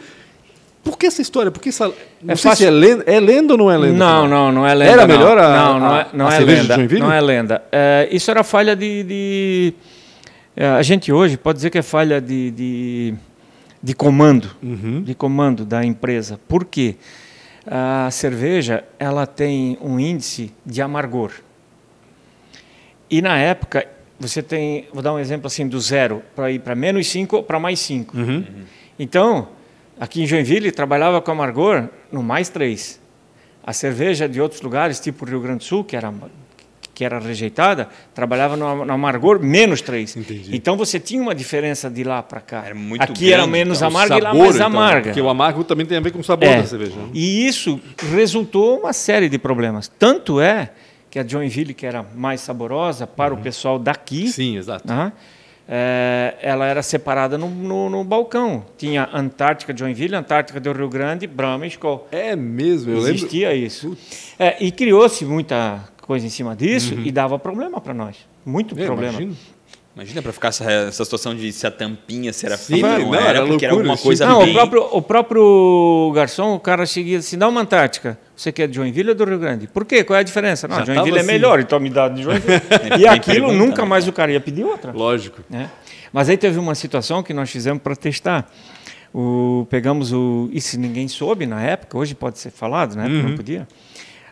[0.83, 1.51] Por que essa história?
[1.53, 1.87] Por que essa...
[2.21, 2.57] Não É sei fácil.
[2.57, 3.97] se é lenda, é lenda ou não é lenda?
[3.97, 4.93] Não, não, não é lenda.
[4.93, 5.17] Era não.
[5.17, 6.75] melhor a- não, não é, não a é cerveja de lenda.
[6.75, 7.01] Joinville?
[7.01, 7.62] Não é lenda.
[7.71, 9.75] É, isso era falha de, de-
[10.57, 13.15] é, a gente hoje pode dizer que é falha de, de,
[13.81, 15.03] de comando, Uhum.
[15.03, 16.39] de comando da empresa.
[16.49, 16.97] Por quê?
[17.67, 21.33] A cerveja ela tem um índice de amargor.
[23.11, 23.87] E na época
[24.19, 27.59] você tem, vou dar um exemplo assim do zero para ir para menos 5 para
[27.59, 28.17] mais 5.
[28.17, 28.45] Uhum.
[28.99, 29.49] Então,
[29.99, 33.01] aqui em Joinville, trabalhava com amargor no mais 3.
[33.62, 36.12] A cerveja de outros lugares, tipo Rio Grande do Sul, que era,
[36.95, 40.16] que era rejeitada, trabalhava no, no amargor menos 3.
[40.16, 40.57] Entendi.
[40.57, 42.62] Então você tinha uma diferença de lá para cá.
[42.64, 45.03] Era muito aqui era grande, menos então, amarga e lá Sabor, mais então, amarga.
[45.11, 46.59] Porque o amargo também tem a ver com o sabor É.
[46.62, 46.97] da cerveja.
[46.97, 47.09] né?
[47.12, 47.80] E isso
[48.12, 49.88] resultou uma série de problemas.
[49.99, 50.70] Tanto é
[51.11, 54.84] que a Joinville, que era mais saborosa para o pessoal daqui, Sim, exato.
[55.66, 58.64] É, ela era separada no, no, no balcão.
[58.76, 62.07] Tinha Antártica de Joinville, Antártica do Rio Grande, Brahma e Skol.
[62.12, 63.11] É mesmo, eu lembro.
[63.14, 63.97] Existia isso.
[64.38, 68.17] É, e criou-se muita coisa em cima disso e dava problema para nós.
[68.45, 69.13] Muito É, problema.
[69.21, 69.37] imagino.
[69.97, 73.07] Imagina para ficar essa, essa situação de se a tampinha se era Sim, fina não,
[73.07, 74.03] não era, era porque era loucura, alguma sim.
[74.03, 74.51] coisa Não, bem...
[74.51, 78.19] o próprio, o próprio garçom, o cara chega assim, dá uma Antártica.
[78.37, 79.69] Você quer de Joinville ou do Rio Grande?
[79.69, 80.03] Por quê?
[80.03, 80.67] Qual é a diferença?
[80.67, 81.27] Não, Já Joinville é assim.
[81.31, 82.57] melhor, então me dá de Joinville.
[82.57, 83.89] e Tem aquilo pergunta, nunca né?
[83.89, 84.91] mais o cara ia pedir outra.
[84.91, 85.43] Lógico.
[85.49, 85.71] né?
[86.13, 88.51] Mas aí teve uma situação que nós fizemos para testar.
[89.13, 90.49] O, pegamos o.
[90.53, 93.69] Isso ninguém soube na época, hoje pode ser falado, na época não podia.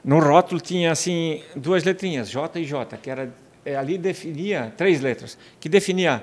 [0.04, 3.32] No rótulo tinha assim duas letrinhas, J e J, que era
[3.64, 6.22] é, ali definia três letras, que definia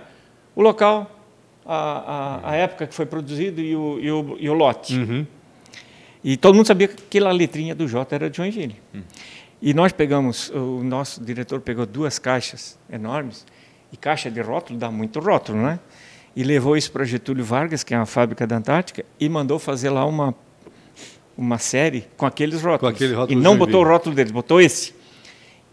[0.56, 1.10] o local,
[1.66, 1.76] a,
[2.46, 4.98] a, a época que foi produzido e o, e o, e o lote.
[4.98, 5.26] Uhum.
[6.24, 8.76] E todo mundo sabia que aquela letrinha do J era de Joinville.
[9.62, 13.46] E nós pegamos, o nosso diretor pegou duas caixas enormes,
[13.92, 15.80] e caixa de rótulo dá muito rótulo, né?
[16.36, 19.90] E levou isso para Getúlio Vargas, que é uma fábrica da Antártica, e mandou fazer
[19.90, 20.36] lá uma,
[21.40, 22.94] uma série com aqueles rótulos.
[22.94, 24.94] aquele rótulo e não botou o rótulo deles, botou esse.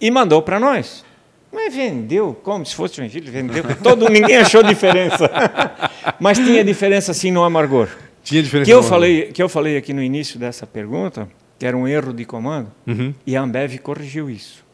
[0.00, 1.04] E mandou para nós.
[1.52, 3.64] Mas vendeu, como se fosse Joinville, vendeu.
[3.82, 5.28] Todo, ninguém achou diferença.
[6.20, 7.88] Mas tinha diferença sim no amargor.
[8.22, 8.66] Tinha diferença.
[8.70, 12.12] Que eu, falei, que eu falei aqui no início dessa pergunta, que era um erro
[12.12, 13.14] de comando, Uhum.
[13.26, 14.64] e a Ambev corrigiu isso.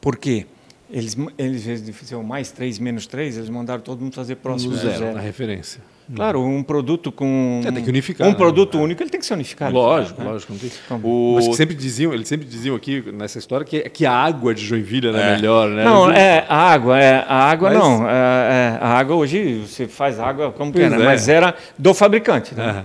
[0.00, 0.46] Por quê?
[0.90, 4.98] Eles, eles, eles fizeram mais 3, menos 3, eles mandaram todo mundo fazer próximo zero,
[4.98, 5.14] zero.
[5.14, 5.80] na referência.
[6.14, 7.60] Claro, um produto com.
[7.64, 8.36] É, tem que unificar, Um né?
[8.36, 9.72] produto único, ele tem que ser unificado.
[9.74, 10.30] Lógico, né?
[10.30, 10.52] lógico.
[10.52, 10.70] Não tem...
[11.02, 14.54] O- Mas que sempre diziam, eles sempre diziam aqui nessa história que, que a água
[14.54, 15.36] de Joinville era É.
[15.36, 15.84] melhor, né?
[15.84, 18.08] Não, é a água, é a água Mas- não.
[18.08, 21.02] É, é, a água hoje você faz água como Pois quer, né?
[21.02, 21.06] é.
[21.06, 22.54] mas era do fabricante.
[22.54, 22.84] Né?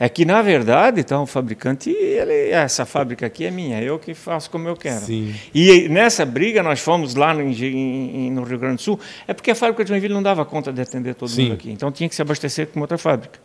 [0.00, 4.14] É que na verdade, então o fabricante, ele, essa fábrica aqui é minha, eu que
[4.14, 5.00] faço como eu quero.
[5.00, 5.34] Sim.
[5.52, 9.50] E nessa briga nós fomos lá no, em- no Rio Grande do Sul, é porque
[9.50, 11.44] a fábrica de Joinville não dava conta de atender todo Sim.
[11.44, 13.40] mundo aqui, então tinha que se abastecer com outra fábrica.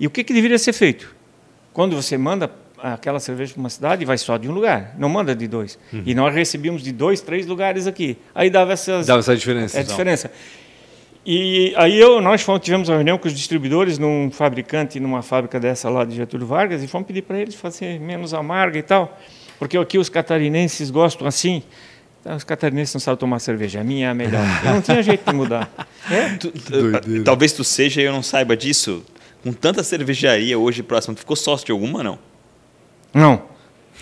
[0.00, 1.14] E o que, que deveria ser feito?
[1.72, 2.50] Quando você manda
[2.80, 5.78] aquela cerveja para uma cidade, vai só de um lugar, não manda de dois.
[5.92, 6.02] Uhum.
[6.04, 8.16] E nós recebíamos de dois, três lugares aqui.
[8.34, 9.78] Aí dava essas Dava essa diferença.
[9.78, 9.92] é então.
[9.92, 10.30] diferença.
[11.30, 15.60] E aí eu, nós fomos, tivemos uma reunião com os distribuidores num fabricante, numa fábrica
[15.60, 19.14] dessa lá de Getúlio Vargas, e fomos pedir para eles fazer menos amarga e tal,
[19.58, 21.62] porque aqui os catarinenses gostam assim.
[22.22, 24.42] Então, os catarinenses não sabem tomar cerveja, a minha é a melhor.
[24.64, 25.70] E não tinha jeito de mudar.
[26.10, 26.30] É?
[26.38, 27.22] Tu- doideira.
[27.24, 29.04] talvez tu seja e eu não saiba disso.
[29.44, 32.18] Com tanta cervejaria hoje próximo, tu ficou sócio de alguma, não?
[33.12, 33.42] Não.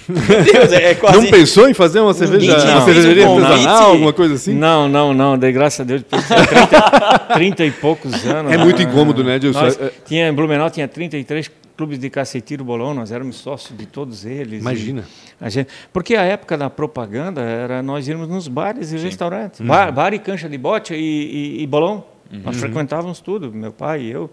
[0.09, 1.17] Deus, é quase...
[1.19, 4.55] Não pensou em fazer uma cerveja, Ninguém uma cervejaria um artesanal, alguma coisa assim?
[4.55, 5.39] Não, não, não.
[5.39, 6.03] Dei graças a Deus.
[6.03, 8.53] depois de 30, 30 e poucos anos.
[8.53, 9.61] É muito incômodo, né, Edilson?
[9.61, 13.85] nós É- tinha, em Blumenau tinha 33 clubes de caceteiro bolão, nós éramos sócios de
[13.87, 14.61] todos eles.
[14.61, 15.05] Imagina.
[15.41, 19.61] A gente, porque a época da propaganda era nós irmos nos bares e restaurantes.
[19.61, 22.05] Bar, bar e cancha de bote e, e- e bolão.
[22.43, 24.31] Nós frequentávamos tudo, meu pai e eu.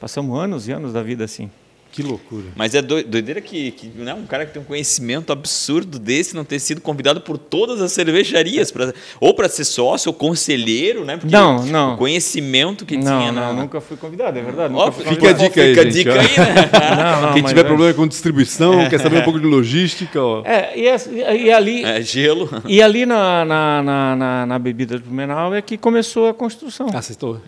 [0.00, 1.50] Passamos anos e anos da vida assim.
[1.96, 2.44] Que loucura.
[2.54, 6.36] Mas é doi- doideira que, que né, um cara que tem um conhecimento absurdo desse
[6.36, 11.06] não ter sido convidado por todas as cervejarias, pra, ou para ser sócio ou conselheiro,
[11.06, 11.16] né?
[11.16, 11.94] Porque Não, não.
[11.94, 13.62] O conhecimento que não, tinha não, na...
[13.62, 14.74] nunca fui convidado, é verdade.
[14.76, 16.20] Ó, fica a dica aí, fica a dica ó.
[16.20, 16.70] aí, né?
[17.16, 20.42] Não, não, Quem tiver é- problema com distribuição, quer saber um pouco de logística, ó.
[20.44, 22.48] É, e, essa- e ali, É, gelo.
[22.68, 26.88] E ali na, na, na, na, na bebida de Blumenau é que começou a construção.
[26.88, 27.40] Ah, vocês estão...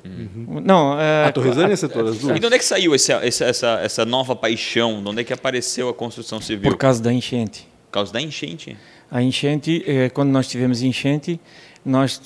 [0.65, 2.37] Não, é, A Torresana e a Setor, as duas?
[2.37, 5.03] E de onde é que saiu esse- essa, essa, essa nova paixão?
[5.03, 6.71] De onde é que apareceu a construção civil?
[6.71, 7.69] por causa da enchente.
[7.87, 8.77] Por causa da enchente.
[9.11, 11.41] A enchente, eh, quando nós tivemos enchente,
[11.85, 12.21] nós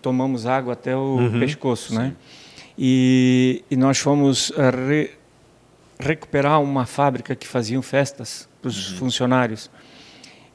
[0.00, 2.14] tomamos água até o pescoço, né?
[2.78, 5.10] E, e nós fomos eh, re-
[5.98, 9.70] recuperar uma fábrica que faziam festas para os funcionários.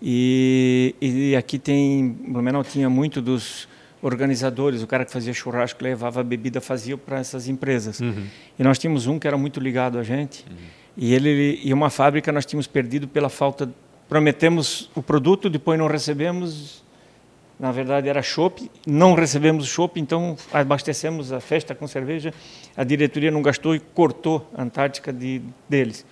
[0.01, 3.67] E, e aqui tem, Blumenau tinha muito dos
[4.03, 8.01] organizadores, o cara que fazia churrasco levava bebida, fazia para essas empresas.
[8.59, 10.45] E nós tínhamos um que era muito ligado a gente.
[10.95, 13.69] E ele e uma fábrica nós tínhamos perdido pela falta.
[14.09, 16.83] Prometemos o produto, depois não recebemos.
[17.57, 22.33] Na verdade era chopp, não recebemos o chopp, então abastecemos a festa com cerveja.
[22.75, 26.05] A diretoria não gastou e cortou a Antártica de, deles.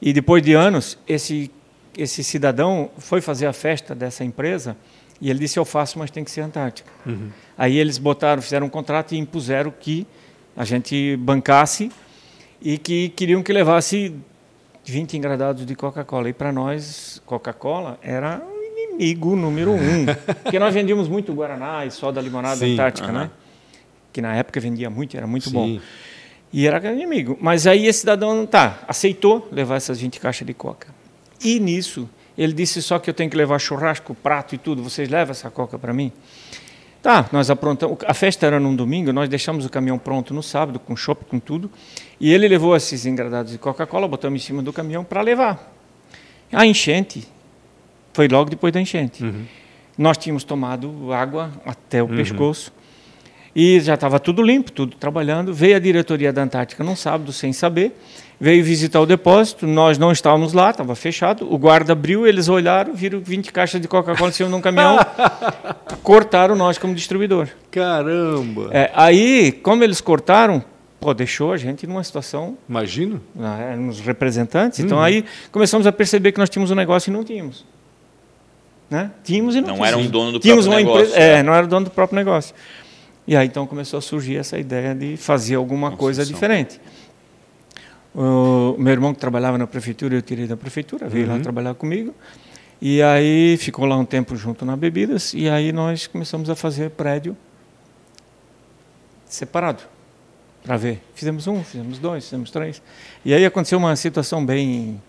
[0.00, 1.50] E depois de anos, esse
[1.96, 4.76] esse cidadão foi fazer a festa dessa empresa
[5.22, 6.90] e ele disse: Eu faço, mas tem que ser Antártica.
[7.56, 10.04] Aí eles botaram, fizeram um contrato e impuseram que
[10.56, 11.92] a gente bancasse
[12.60, 14.12] e que queriam que levasse
[14.84, 16.28] 20 engradados de Coca-Cola.
[16.28, 20.06] E para nós, Coca-Cola era o inimigo número um.
[20.42, 23.30] Porque nós vendíamos muito Guaraná e soda limonada Sim, Antártica, né?
[24.12, 25.54] Que na época vendia muito, era muito Sim.
[25.54, 25.80] bom.
[26.52, 27.38] E era inimigo.
[27.40, 30.88] Mas aí esse cidadão, tá, aceitou levar essas 20 caixas de coca.
[31.40, 34.82] E nisso, ele disse só que eu tenho que levar churrasco, prato e tudo.
[34.82, 36.12] Vocês levam essa coca para mim?
[37.02, 37.98] Tá, nós aprontamos.
[38.06, 41.40] A festa era num domingo, nós deixamos o caminhão pronto no sábado, com chopp, com
[41.40, 41.70] tudo.
[42.20, 45.72] E ele levou esses engradados de Coca-Cola, botamos em cima do caminhão para levar.
[46.52, 47.26] A enchente
[48.12, 49.24] foi logo depois da enchente.
[49.98, 52.72] Nós tínhamos tomado água até o pescoço.
[53.54, 55.52] E já estava tudo limpo, tudo trabalhando.
[55.52, 57.92] Veio a diretoria da Antártica num sábado, sem saber.
[58.40, 61.46] Veio visitar o depósito, nós não estávamos lá, estava fechado.
[61.52, 64.96] O guarda abriu, eles olharam, viram 20 caixas de Coca-Cola em cima de um caminhão,
[66.02, 67.48] cortaram nós como distribuidor.
[67.70, 68.68] Caramba!
[68.72, 70.64] É, aí, como eles cortaram,
[70.98, 73.20] pô, deixou a gente numa situação, Imagino.
[73.32, 74.80] né, nos representantes.
[74.80, 77.64] Então aí começamos a perceber que nós tínhamos um negócio e não tínhamos.
[78.90, 79.10] Né?
[79.24, 79.88] Tínhamos e não, Não tínhamos.
[79.88, 81.42] era um dono do tínhamos próprio uma negócio, Empresa, é, né?
[81.44, 82.54] não era dono do próprio negócio.
[83.26, 86.80] E aí então começou a surgir essa ideia de fazer alguma coisa diferente.
[88.14, 92.14] O meu irmão que trabalhava na prefeitura, eu tirei da prefeitura, veio lá trabalhar comigo.
[92.80, 96.90] E aí ficou lá um tempo junto na Bebidas, e aí nós começamos a fazer
[96.90, 97.36] prédio
[99.24, 99.84] separado,
[100.64, 101.00] para ver.
[101.14, 102.82] Fizemos um, fizemos dois, fizemos três.
[103.24, 105.00] E aí aconteceu uma situação bem,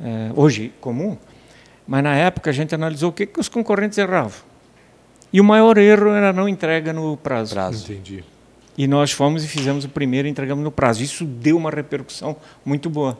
[0.00, 1.16] eh, hoje, comum,
[1.86, 4.45] mas na época a gente analisou o que, que os concorrentes erravam.
[5.36, 7.54] E o maior erro era não entrega no prazo.
[7.84, 8.24] Entendi.
[8.78, 11.02] E nós fomos e fizemos o primeiro e entregamos no prazo.
[11.02, 12.34] Isso deu uma repercussão
[12.64, 13.18] muito boa.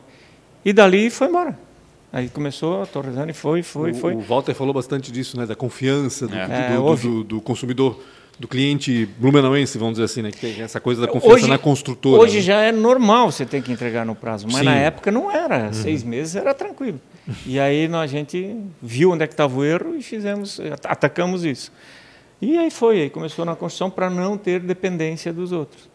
[0.65, 1.57] E dali foi embora.
[2.11, 4.15] Aí começou, a Torresani foi, foi, o, foi.
[4.15, 5.45] O Walter falou bastante disso, né?
[5.45, 6.47] Da confiança do, É.
[6.47, 8.01] do- É, do- do- do consumidor,
[8.39, 10.31] do cliente blumenauense, vamos dizer assim, né?
[10.31, 12.21] Que tem essa coisa da confiança Hoje- na construtora.
[12.23, 12.41] Hoje né?
[12.41, 14.63] já é normal você ter que entregar no prazo, mas Sim.
[14.65, 15.71] na época não era.
[15.73, 16.99] Seis meses era tranquilo.
[17.45, 20.85] E aí nós- a gente viu onde é que estava o erro e fizemos, at-
[20.87, 21.71] atacamos isso.
[22.41, 25.89] E aí foi, aí começou na construção para não ter dependência dos outros.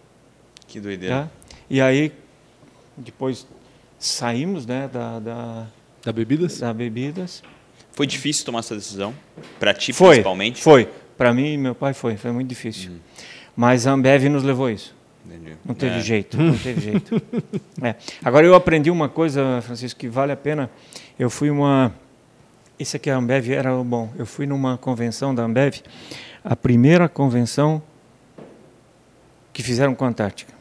[0.66, 1.22] Que doideira.
[1.24, 1.28] Tá?
[1.70, 2.12] E aí
[2.96, 3.46] depois
[3.98, 5.66] saímos né, da, da,
[6.04, 6.58] Da bebidas?
[6.58, 7.42] da bebidas.
[7.92, 9.14] Foi difícil tomar essa decisão?
[9.60, 10.62] Pra ti, Foi, principalmente?
[10.62, 10.88] foi.
[11.16, 12.92] Para mim e meu pai foi, foi muito difícil.
[13.54, 14.94] Mas a Ambev nos levou a isso.
[15.24, 15.56] Entendi.
[15.64, 16.00] Não teve É.
[16.00, 17.22] jeito, não teve jeito.
[17.80, 17.94] É.
[18.24, 20.68] Agora eu aprendi uma coisa, Francisco, que vale a pena.
[21.18, 21.94] Eu fui uma.
[22.78, 24.10] Isso aqui a Ambev era o bom.
[24.18, 25.76] Eu fui numa convenção da Ambev,
[26.44, 27.82] a primeira convenção
[29.52, 30.52] que fizeram com a Antártica.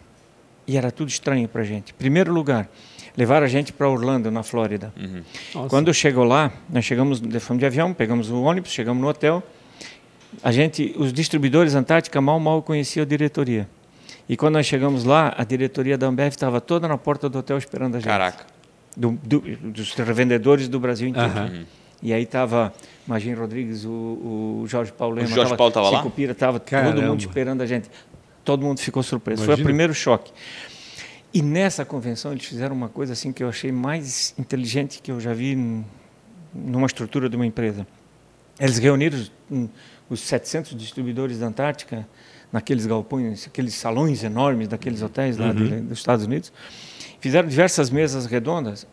[0.67, 1.93] E era tudo estranho para gente.
[1.93, 2.69] Primeiro lugar,
[3.17, 4.93] levaram a gente para Orlando, na Flórida.
[4.97, 5.67] Uhum.
[5.67, 9.41] Quando chegou lá, nós chegamos, fomos de avião, pegamos o ônibus, chegamos no hotel.
[10.43, 13.67] A gente, os distribuidores Antártica mal mal conheciam a diretoria.
[14.29, 17.57] E quando nós chegamos lá, a diretoria da Ambev estava toda na porta do hotel
[17.57, 18.07] esperando a gente.
[18.07, 18.45] Caraca.
[18.95, 21.29] Do- do- dos revendedores do Brasil inteiro.
[21.31, 21.65] Aham.
[22.01, 22.73] E aí estava
[23.05, 25.97] Magin Rodrigues, o, o Jorge Paulo Lema, O Jorge Paulo tava lá?
[25.97, 27.89] Chico Pira, estava todo mundo esperando a gente.
[28.43, 29.43] Todo mundo ficou surpreso.
[29.43, 29.63] Foi Imagina.
[29.63, 30.31] o primeiro choque.
[31.33, 35.19] E nessa convenção eles fizeram uma coisa assim que eu achei mais inteligente que eu
[35.19, 35.55] já vi
[36.53, 37.85] numa estrutura de uma empresa.
[38.59, 39.69] Eles reuniram os, hum,
[40.09, 42.07] os 700 distribuidores da Antártica
[42.51, 46.51] naqueles galpões, aqueles salões enormes daqueles hotéis lá de- dos Estados Unidos.
[47.21, 48.85] Fizeram diversas mesas redondas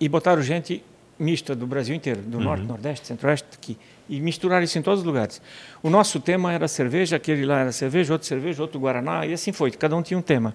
[0.00, 0.82] e botaram gente
[1.18, 5.06] mista do Brasil inteiro, do norte, nordeste, centro-oeste, aqui, e misturaram isso em todos os
[5.06, 5.40] lugares.
[5.82, 9.52] O nosso tema era cerveja, aquele lá era cerveja, outro cerveja, outro guaraná, e assim
[9.52, 9.70] foi.
[9.70, 10.54] Cada um tinha um tema.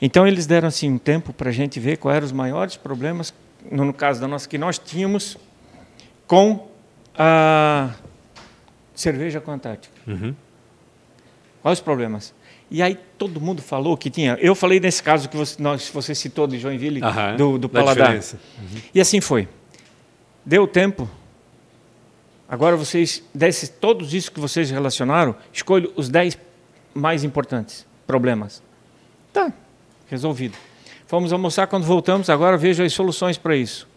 [0.00, 3.32] Então eles deram assim um tempo para a gente ver quais eram os maiores problemas,
[3.70, 5.38] no, caso da nossa, que nós tínhamos
[6.26, 6.68] com
[7.16, 7.94] a
[8.94, 9.94] cerveja com a Antártica.
[11.62, 12.34] Quais os problemas?
[12.70, 14.36] E aí todo mundo falou que tinha.
[14.40, 17.80] Eu falei nesse caso que você, nós, você citou de Joinville, Aham, do, do da
[17.80, 18.06] paladar.
[18.06, 18.40] diferença.
[18.94, 19.48] E assim foi.
[20.46, 21.10] Deu tempo.
[22.48, 26.38] Agora vocês, desses, todos isso que vocês relacionaram, escolho os 10
[26.94, 28.62] mais importantes problemas.
[29.32, 29.52] Tá,
[30.08, 30.56] resolvido.
[31.08, 33.88] Fomos almoçar quando voltamos, agora vejo as soluções para isso.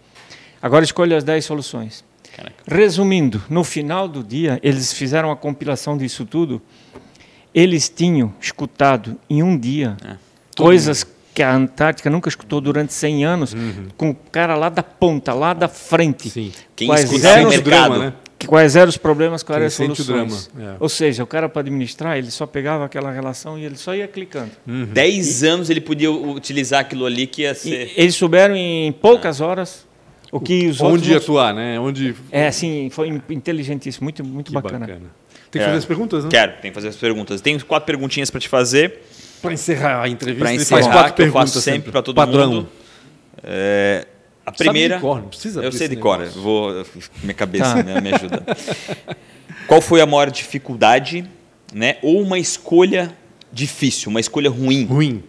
[0.60, 2.04] Agora escolho as 10 soluções.
[2.36, 2.56] Caraca.
[2.68, 6.60] Resumindo, no final do dia, eles fizeram a compilação disso tudo.
[7.54, 10.16] Eles tinham escutado em um dia É.
[10.58, 11.06] coisas
[11.39, 13.55] que a Antártica nunca escutou durante 100 anos,
[13.95, 16.29] com o cara lá da ponta, lá da frente.
[16.29, 16.51] Sim.
[16.75, 17.69] Quem Quais escuta eram o os mercado.
[17.89, 18.13] drama, né?
[18.37, 20.49] Que- Quais eram os problemas, quais eram as soluções.
[20.53, 20.75] drama, é.
[20.81, 24.05] Ou seja, o cara para administrar, ele só pegava aquela relação e ele só ia
[24.05, 24.51] clicando.
[24.67, 24.85] Uhum.
[24.91, 27.93] 10 anos ele podia utilizar aquilo ali que ia E ser.
[27.95, 29.87] eles souberam em poucas horas
[30.33, 30.99] o que os outros...
[31.03, 31.79] Onde não- atuar, né?
[31.79, 32.15] Onde.
[32.29, 34.79] É, assim, foi inteligentíssimo, muito, muito bacana.
[34.79, 35.05] bacana.
[35.49, 35.65] Tem que É.
[35.65, 36.29] fazer as perguntas, né?
[36.29, 37.39] Quero, tem que fazer as perguntas.
[37.41, 38.99] Tenho quatro perguntinhas para te fazer.
[39.41, 42.01] Para encerrar a entrevista, Para ele faz encerrar, quatro que eu perguntas faço sempre para
[42.01, 42.51] todo Padrão.
[42.51, 42.69] mundo.
[43.43, 44.05] É,
[44.45, 44.95] a Sabe primeira.
[44.95, 46.25] de cor, não precisa eu sei de cor.
[46.27, 46.85] Vou,
[47.21, 47.83] minha cabeça Tá.
[47.83, 48.43] né, me ajuda.
[49.67, 51.25] Qual foi a maior dificuldade,
[51.73, 51.97] né?
[52.01, 53.15] Ou uma escolha
[53.51, 54.85] difícil, uma escolha ruim?
[54.85, 55.23] Ruim.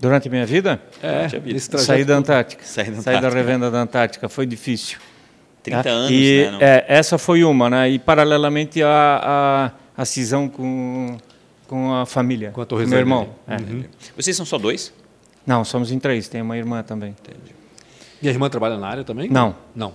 [0.00, 1.58] Durante a minha vida, É, vida.
[1.78, 2.64] saí da Antártica.
[2.64, 3.34] Sair da Saí da Antártica.
[3.42, 4.98] revenda da Antártica, foi difícil.
[5.62, 5.88] 30 tá?
[5.90, 6.50] anos, e, né?
[6.50, 7.88] não- é, essa foi uma, né?
[7.88, 11.16] E paralelamente a, a, a cisão com,
[11.74, 13.30] com a família, Com a com Torres meu irmão.
[13.48, 13.56] É.
[14.16, 14.92] Vocês são só dois?
[15.44, 17.16] Não, somos em três, tem uma irmã também.
[18.22, 19.28] E a irmã trabalha na área também?
[19.28, 19.56] Não.
[19.74, 19.92] Não.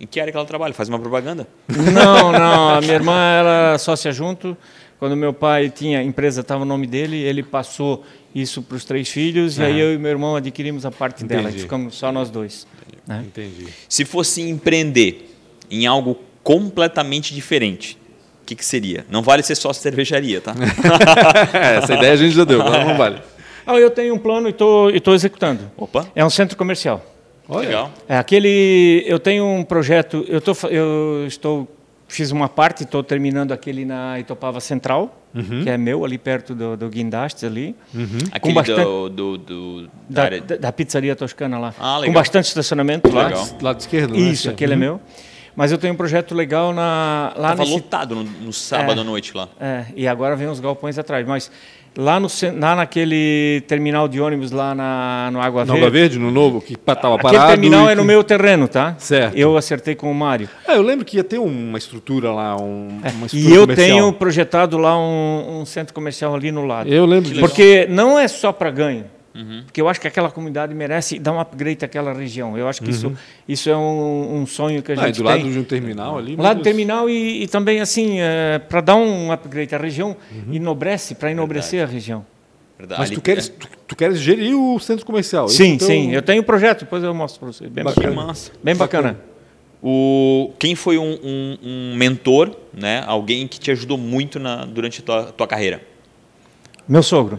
[0.00, 0.74] Em que área que ela trabalha?
[0.74, 1.46] Faz uma propaganda?
[1.68, 4.56] Não, não, a minha irmã era sócia junto.
[4.98, 8.04] Quando meu pai tinha empresa, estava o nome dele, ele passou
[8.34, 11.42] isso para os três filhos, e aí eu e meu irmão adquirimos a parte dela,
[11.42, 11.58] Entendi.
[11.58, 12.66] e ficamos só nós dois.
[13.06, 13.22] né?
[13.24, 13.68] Entendi.
[13.88, 15.32] Se fosse empreender
[15.70, 17.96] em algo completamente diferente,
[18.46, 19.04] que, que seria?
[19.10, 20.54] Não vale ser só cervejaria, tá?
[21.52, 23.18] É, essa ideia a gente já deu, agora não vale.
[23.68, 25.68] Ah, eu tenho um plano e estou tô executando.
[25.76, 27.04] Opa, É um centro comercial.
[27.48, 27.66] Olha.
[27.66, 27.90] legal.
[28.08, 29.02] É aquele.
[29.08, 30.24] Eu tenho um projeto.
[30.28, 31.66] Eu, tô, eu estou.
[32.06, 35.64] Fiz uma parte, estou terminando aquele na Itopava Central, Uhum.
[35.64, 37.74] que é meu, ali perto do, do Guindastes ali.
[38.30, 41.74] Aquele bastante- do, do, do- da Da, área- da, da pizzaria toscana lá.
[41.80, 42.14] Ah, legal.
[42.14, 43.26] Com bastante estacionamento lá.
[43.26, 43.48] Legal.
[43.60, 44.18] Lado esquerdo, né?
[44.20, 44.80] Isso, aquele é Uhum.
[44.80, 45.00] meu.
[45.56, 49.00] Mas eu tenho um projeto legal na, lá Tava nesse lotado no, no sábado É.
[49.00, 49.48] à noite lá.
[49.58, 51.26] É, e agora vem os galpões atrás.
[51.26, 51.50] Mas
[51.96, 52.28] lá, no,
[52.60, 55.78] lá naquele terminal de ônibus, lá na, no Água Na Verde.
[55.86, 57.48] Água Verde, no novo, que estava Aquele parado.
[57.52, 58.94] terminal e é no que- meu terreno, tá?
[58.98, 59.34] Certo.
[59.34, 60.46] Eu acertei com o Mário.
[60.68, 63.62] Ah, eu lembro que ia ter uma estrutura lá, um, uma estrutura É, E eu
[63.62, 63.88] comercial.
[63.88, 66.92] tenho projetado lá um, um centro comercial ali no lado.
[66.92, 67.40] Eu lembro disso.
[67.40, 69.06] Porque não é só para ganho.
[69.64, 72.56] Porque eu acho que aquela comunidade merece dar um upgrade àquela região.
[72.56, 73.12] Eu acho que isso,
[73.48, 75.42] isso é um, um sonho que a Ah, e gente do tem.
[75.42, 76.34] lado de um terminal ali.
[76.36, 78.18] Meu lado do terminal e, e também, assim,
[78.68, 80.54] para dar um upgrade à região, Uhum.
[80.54, 82.24] enobrece, para enobrecer a região.
[82.78, 83.00] Verdade.
[83.00, 85.46] Mas tu queres, tu, tu queres gerir o centro comercial.
[85.46, 86.12] esse Sim, então- sim.
[86.12, 87.66] Eu tenho um projeto, depois eu mostro para você.
[87.68, 87.94] Bem Bacana.
[88.08, 88.26] Que bacana.
[88.28, 88.52] massa.
[88.62, 89.18] Bem bacana.
[89.82, 93.02] O, quem foi um, um- um mentor, né?
[93.06, 95.80] Alguém que te ajudou muito na, durante a tua, tua carreira?
[96.88, 97.38] Meu sogro.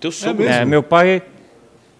[0.00, 0.44] Teu sogro.
[0.44, 0.60] mesmo?
[0.62, 1.22] É, meu pai.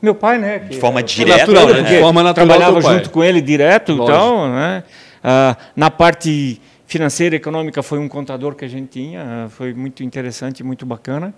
[0.07, 0.61] Meu pai, né?
[0.61, 1.39] que- De forma é, direta.
[1.39, 1.83] natural, né?
[1.83, 4.17] De forma natural, trabalhava junto com ele direto Lógico.
[4.17, 4.85] tal, né?
[5.25, 9.75] Ah, na parte financeira e econômica foi um contador que a gente tinha, ah, foi
[9.75, 11.35] muito interessante, muito bacana.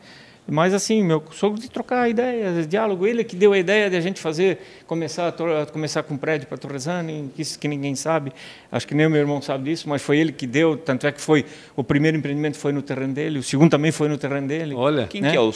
[0.51, 4.01] Mas assim, meu sogro de trocar ideias, diálogo, ele que deu a ideia de a
[4.01, 8.33] gente fazer, começar a começar com um prédio para Torresani, isso que ninguém sabe.
[8.73, 11.13] Acho que nem o meu irmão sabe disso, mas foi ele que deu, tanto é
[11.13, 11.45] que foi
[11.77, 14.75] o primeiro empreendimento foi no terreno dele, o segundo também foi no terreno dele.
[14.75, 15.07] Olha.
[15.07, 15.31] Quem né?
[15.31, 15.53] que é o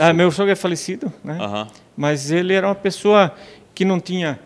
[0.00, 1.38] Ah, meu sogro é falecido, né?
[1.40, 1.68] Aham.
[1.96, 3.32] Mas ele era uma pessoa
[3.74, 4.40] que não tinha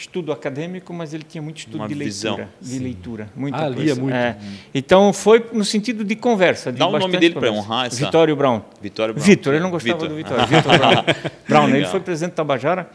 [0.00, 2.36] estudo acadêmico, mas ele tinha muito estudo Uma de visão.
[2.36, 4.00] leitura, de leitura, muita Ah, lia coisa.
[4.00, 4.14] muito.
[4.14, 4.36] É.
[4.74, 6.72] Então foi no sentido de conversa.
[6.72, 7.58] De Dá o nome dele pra conversa.
[7.68, 8.62] honrar essa- Vitório Brown.
[8.80, 9.24] Vitório Brown.
[9.26, 10.08] Vitor, ele não gostava Vitor.
[10.08, 10.46] do Vitório.
[10.46, 11.04] Vitor Brown.
[11.48, 12.90] Brown, ele foi presidente da Tabajara.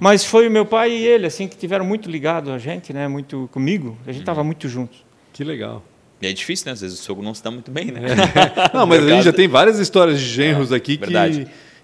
[0.00, 3.06] Mas foi o meu pai e ele, assim, que tiveram muito ligado a gente, né?
[3.08, 3.96] Muito comigo.
[4.02, 4.22] A gente Uhum.
[4.22, 5.04] estava muito juntos.
[5.32, 5.82] Que legal.
[6.20, 6.72] E é difícil, né?
[6.72, 8.00] Às vezes o sogro não se dá muito bem, né?
[8.72, 11.12] Não, mas a gente já tem várias histórias de genros aqui que.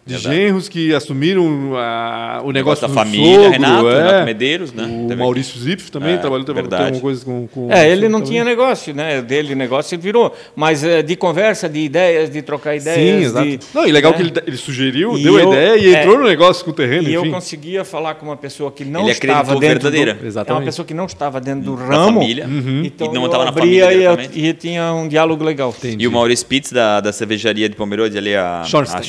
[0.09, 0.37] De Verdade.
[0.37, 3.97] genros que assumiram a- o negócio da do família, sogro, Renato, é.
[4.07, 4.85] Renato Medeiros, né?
[4.85, 6.83] O Teve Maurício Zipf também É, trabalhou verdade.
[6.85, 8.33] alguma coisa com, com É, ele não também.
[8.33, 9.21] tinha negócio, né?
[9.21, 10.35] Dele negócio ele virou.
[10.57, 13.23] Mas eh, de conversa, de ideias, de trocar Sim, ideias.
[13.25, 13.47] exato.
[13.47, 14.17] de- Não, e legal né?
[14.17, 16.71] que ele, ele sugeriu, E deu eu- a ideia e é, entrou no negócio com
[16.71, 17.31] o terreno, E eu enfim.
[17.31, 20.15] conseguia falar com uma pessoa que não Ele estava dentro verdadeira.
[20.15, 20.61] do, é Exatamente.
[20.61, 22.21] uma pessoa que não estava dentro do Da ramo.
[22.21, 22.47] família.
[22.85, 25.75] Então E não eu estava na família e, eu, e tinha um diálogo legal.
[25.77, 26.03] Entendi.
[26.03, 29.03] E o Maurício Pitts, da, da cervejaria de Pomerode, ali, a Schornstein.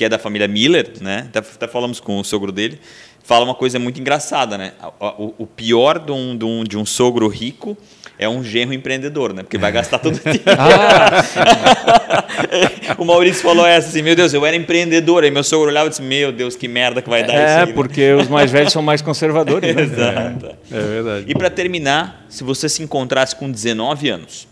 [0.00, 1.26] Que é da família Miller, né?
[1.28, 2.80] Até, até falamos com o sogro dele.
[3.22, 4.72] Fala uma coisa muito engraçada, né?
[4.98, 7.76] O, o- pior de um, de, um, de um sogro rico
[8.18, 9.42] é um genro empreendedor, né?
[9.42, 10.42] Porque vai gastar todo o dinheiro.
[12.96, 15.22] o Maurício falou essa assim, meu Deus, eu era empreendedor.
[15.22, 17.60] Aí meu sogro olhava e disse, meu Deus, que merda que vai dar isso É,
[17.60, 17.72] aí, né?
[17.74, 19.74] porque os mais velhos são mais conservadores.
[19.74, 19.82] né?
[19.84, 20.46] Exato.
[20.72, 21.24] É verdade.
[21.28, 24.44] E para terminar, se você se encontrasse com 19 anos,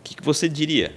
[0.00, 0.92] o que, que você diria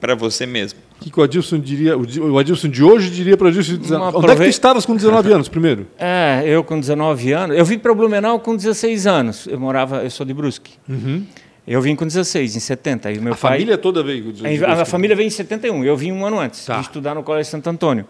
[0.00, 0.78] para você mesmo?
[1.00, 1.98] O que, o Adilson diria?
[1.98, 4.36] O Di- O Adilson de hoje diria para o Adilson de 19 Uma Onde é
[4.36, 5.86] que tu estavas com 19 anos primeiro?
[5.98, 7.56] É, eu com 19 anos.
[7.58, 9.46] Eu vim para Blumenau com 16 anos.
[9.46, 10.72] Eu morava, eu sou de Brusque.
[11.66, 13.10] Eu vim com 16, em 70.
[13.12, 14.32] E meu a pai, família toda veio.
[14.32, 16.74] de- de A, a família veio em 71, eu vim um ano antes, Tá.
[16.76, 18.06] de estudar no Colégio Santo Antônio.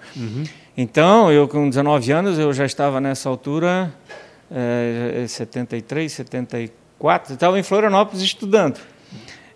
[0.76, 3.92] Então, eu com 19 anos, eu já estava nessa altura,
[4.50, 8.78] eh, 73, 74, estava em Florianópolis estudando.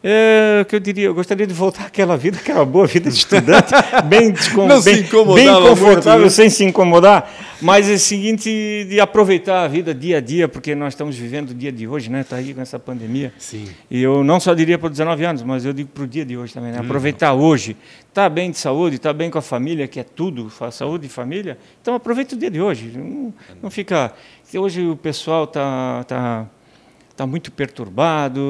[0.02, 3.72] É, que eu diria, eu gostaria de voltar àquela vida, uma boa vida de estudante,
[4.06, 6.30] bem, se bem, bem muito, confortável, né?
[6.30, 7.28] sem se incomodar,
[7.60, 11.50] mas é o seguinte, de aproveitar a vida dia a dia, porque nós estamos vivendo
[11.50, 12.20] o dia de hoje, né?
[12.20, 13.32] Está aí com essa pandemia.
[13.38, 13.66] Sim.
[13.90, 16.36] E eu não só diria para 19 anos, mas eu digo para o dia de
[16.36, 16.78] hoje também, né?
[16.78, 16.84] Hum.
[16.84, 17.76] Aproveitar hoje.
[18.08, 21.58] Está bem de saúde, está bem com a família, que é tudo, saúde e família.
[21.82, 22.92] Então aproveita o dia de hoje.
[22.94, 24.12] Não, não fica.
[24.54, 26.04] Hoje o pessoal está.
[26.06, 26.57] Tá, tá
[27.26, 28.40] muito perturbado,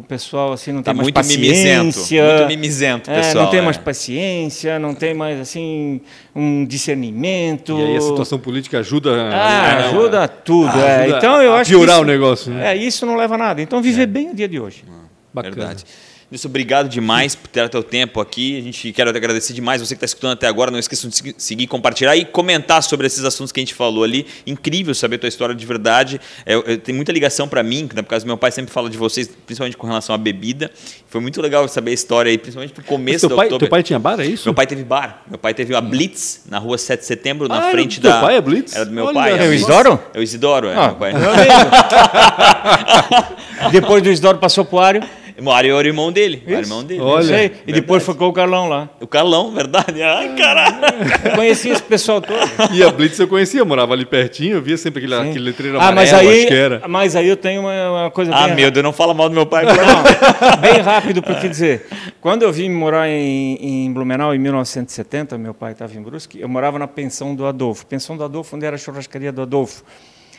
[0.00, 1.84] o pessoal assim não Tá tem mais muito mimizento.
[1.98, 2.24] paciência.
[2.36, 3.44] Muito mimizento, É, pessoal.
[3.44, 3.62] não tem é.
[3.62, 6.00] mais paciência, não tem mais assim
[6.34, 7.78] um discernimento.
[7.78, 9.10] E aí a situação política ajuda.
[9.12, 9.84] Ah, né?
[9.88, 10.68] ajuda tudo.
[10.78, 11.02] é.
[11.04, 12.72] Ajuda Então eu a acho piorar que o negócio, né?
[12.72, 13.60] É, isso não leva a nada.
[13.62, 14.84] Então viver bem o dia de hoje.
[15.32, 15.54] Bacana.
[15.54, 15.84] Verdade.
[16.32, 18.56] Isso, obrigado demais por ter teu tempo aqui.
[18.58, 20.70] A gente quero te agradecer demais você que está escutando até agora.
[20.70, 24.02] Não esqueçam de segui- seguir, compartilhar e comentar sobre esses assuntos que a gente falou
[24.02, 24.26] ali.
[24.46, 26.18] Incrível saber tua história de verdade.
[26.46, 28.88] É, eu- tem muita ligação para mim, né, por causa do meu pai sempre fala
[28.88, 30.70] de vocês, principalmente com relação à bebida.
[31.06, 33.98] Foi muito legal saber a história aí, principalmente pro começo da pai, teu pai tinha
[33.98, 34.46] bar, é isso?
[34.46, 35.22] Meu pai teve bar.
[35.28, 38.22] Meu pai teve a Blitz na rua 7 de setembro, na Ah, frente teu da.
[38.22, 38.74] pai é Blitz?
[38.74, 39.38] Era do meu Olha pai.
[39.38, 39.52] É o.
[39.52, 40.00] Isidoro?
[40.14, 40.74] É o Isidoro, é.
[40.76, 41.12] Ah, meu pai.
[41.12, 41.20] meu.
[43.70, 45.02] Depois do Isidoro passou pro Ário.
[45.42, 46.40] O Mário era o irmão dele.
[46.46, 47.00] Era o irmão dele.
[47.00, 47.22] Olha.
[47.24, 47.46] Isso aí.
[47.46, 47.72] E verdade.
[47.72, 48.88] depois ficou o Carlão lá.
[49.00, 50.00] O Carlão, verdade.
[50.00, 50.76] Ai, caralho.
[51.24, 52.38] Eu conhecia esse pessoal todo.
[52.72, 55.80] E a Blitz eu conhecia, eu morava ali pertinho, eu via sempre aquele, aquele letreiro
[55.80, 56.82] Ah, amarelo, mas aí, acho que era.
[56.86, 59.34] mas aí eu tenho uma, uma coisa Ah, bem meu Deus, não fala mal do
[59.34, 59.64] meu pai.
[59.64, 59.72] Não,
[60.62, 61.86] bem rápido para te dizer.
[62.20, 66.48] Quando eu vim morar em, em Blumenau em 1970, meu pai estava em Brusque, eu
[66.48, 67.84] morava na pensão do Adolfo.
[67.84, 69.82] Pensão do Adolfo, onde era a churrascaria do Adolfo.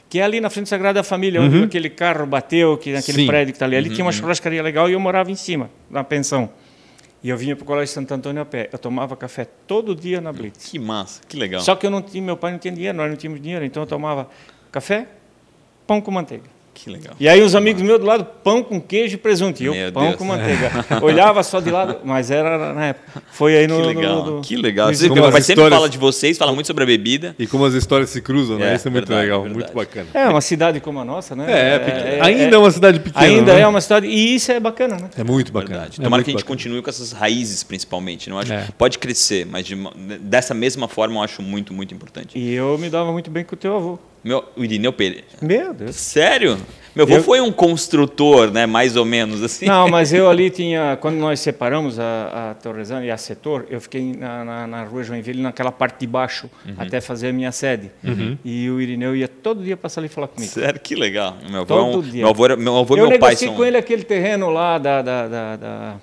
[0.09, 3.27] Que é ali na frente da Sagrada Família, onde aquele carro bateu, que naquele Sim.
[3.27, 3.75] prédio que está ali.
[3.75, 6.49] Ali tinha uma churrascaria legal e eu morava em cima, na pensão.
[7.23, 8.69] E eu vinha para o Colégio Santo Antônio a pé.
[8.71, 10.69] Eu tomava café todo dia na Blitz.
[10.69, 11.61] Que massa, que legal.
[11.61, 13.83] Só que eu não tinha, meu pai não tinha dinheiro, nós não tínhamos dinheiro, então
[13.83, 14.29] eu tomava
[14.71, 15.07] café,
[15.87, 16.43] pão com manteiga.
[16.73, 17.13] Que legal.
[17.19, 19.61] E aí os amigos meus do lado, pão com queijo e presunto.
[19.61, 20.15] E eu, Meu pão Deus.
[20.15, 20.71] com manteiga.
[21.01, 23.21] Olhava só de lado, mas era na época.
[23.31, 23.79] Foi aí no...
[23.79, 24.87] Que legal, no- no- que legal.
[24.87, 27.35] no Você, como o as papai sempre fala de vocês, fala muito sobre a bebida.
[27.37, 28.73] E como as histórias se cruzam, né?
[28.73, 29.63] É, Isso é muito verdade, legal, verdade.
[29.63, 30.07] muito bacana.
[30.13, 31.45] É, uma cidade como a nossa, né?
[31.47, 32.25] É, pequena.
[32.25, 33.25] ainda é, uma cidade pequena.
[33.25, 33.61] Ainda né?
[33.61, 34.07] é uma cidade...
[34.07, 35.09] E isso é bacana, né?
[35.15, 35.73] É muito bacana.
[35.77, 36.01] Verdade.
[36.01, 36.57] É Tomara muito que a gente bacana.
[36.57, 38.29] continue com essas raízes, principalmente.
[38.29, 38.67] Não acho, É.
[38.77, 39.75] Pode crescer, mas de
[40.19, 42.37] dessa mesma forma eu acho muito, muito importante.
[42.37, 43.99] E eu me dava muito bem com o teu avô.
[44.23, 45.25] Meu, o Irineu Pereira.
[45.41, 45.95] Meu Deus.
[45.95, 46.57] Sério?
[46.95, 48.65] Meu avô Eu- foi um construtor, né?
[48.67, 49.65] Mais ou menos assim.
[49.65, 50.95] Não, mas eu ali tinha...
[51.01, 55.03] Quando nós separamos a, a Torresana e a Setor, eu fiquei na, na, na rua
[55.03, 56.75] Joinville, naquela parte de baixo, Uhum.
[56.77, 57.89] até fazer a minha sede.
[58.45, 60.51] E o Irineu ia todo dia passar ali e falar comigo.
[60.51, 61.35] Sério, que legal.
[61.49, 62.21] Meu avô, é Todo um- dia.
[62.23, 65.01] meu avô, meu avô e eu meu pai são com ele aquele terreno lá da,
[65.01, 65.95] da, da, da,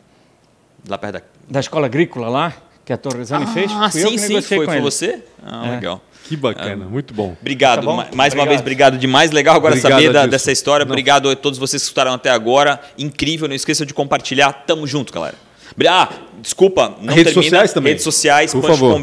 [0.88, 1.22] lá perto da...
[1.48, 2.52] da escola agrícola lá,
[2.84, 3.70] que a Torresani fez.
[3.72, 4.42] Ah, Fui eu sim, que sim.
[4.42, 4.82] Foi, com foi ele.
[4.82, 5.22] você?
[5.42, 5.70] Ah, É.
[5.76, 6.02] legal.
[6.30, 7.36] Que bacana, muito bom.
[7.40, 7.80] Obrigado.
[7.80, 7.96] Tá bom?
[7.96, 8.48] Ma- Mais uma Obrigado.
[8.48, 9.32] vez, obrigado demais.
[9.32, 10.84] Legal agora Obrigado, saber da- dessa história.
[10.86, 10.92] Não.
[10.92, 12.80] Obrigado a todos vocês que escutaram até agora.
[12.96, 13.48] Incrível.
[13.48, 14.52] Não esqueça de compartilhar.
[14.64, 15.34] Tamo junto, galera.
[15.88, 16.08] Ah,
[16.40, 16.94] desculpa.
[17.00, 17.42] Não Redes termina.
[17.42, 17.90] sociais também.
[17.94, 19.02] Redes sociais, Por favor.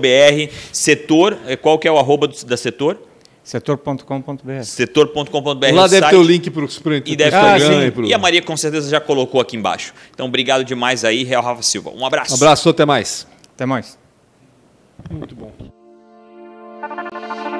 [0.72, 2.98] Setor, eh, qual que é o arroba do- da setor?
[3.44, 4.64] Setor.com.br.
[4.64, 5.74] Setor.com.br.
[5.74, 6.10] Lá deve site.
[6.10, 6.68] ter o link para o
[7.06, 8.06] E deve Ah, Instagram e pro...
[8.06, 9.94] E a Maria com certeza já colocou aqui embaixo.
[10.14, 11.92] Então, obrigado demais aí, Real Rafa Silva.
[11.92, 12.34] Um abraço.
[12.36, 13.28] Abraço, até mais.
[13.56, 13.98] Até mais.
[15.10, 15.77] Muito bom.
[16.90, 17.57] Thank you.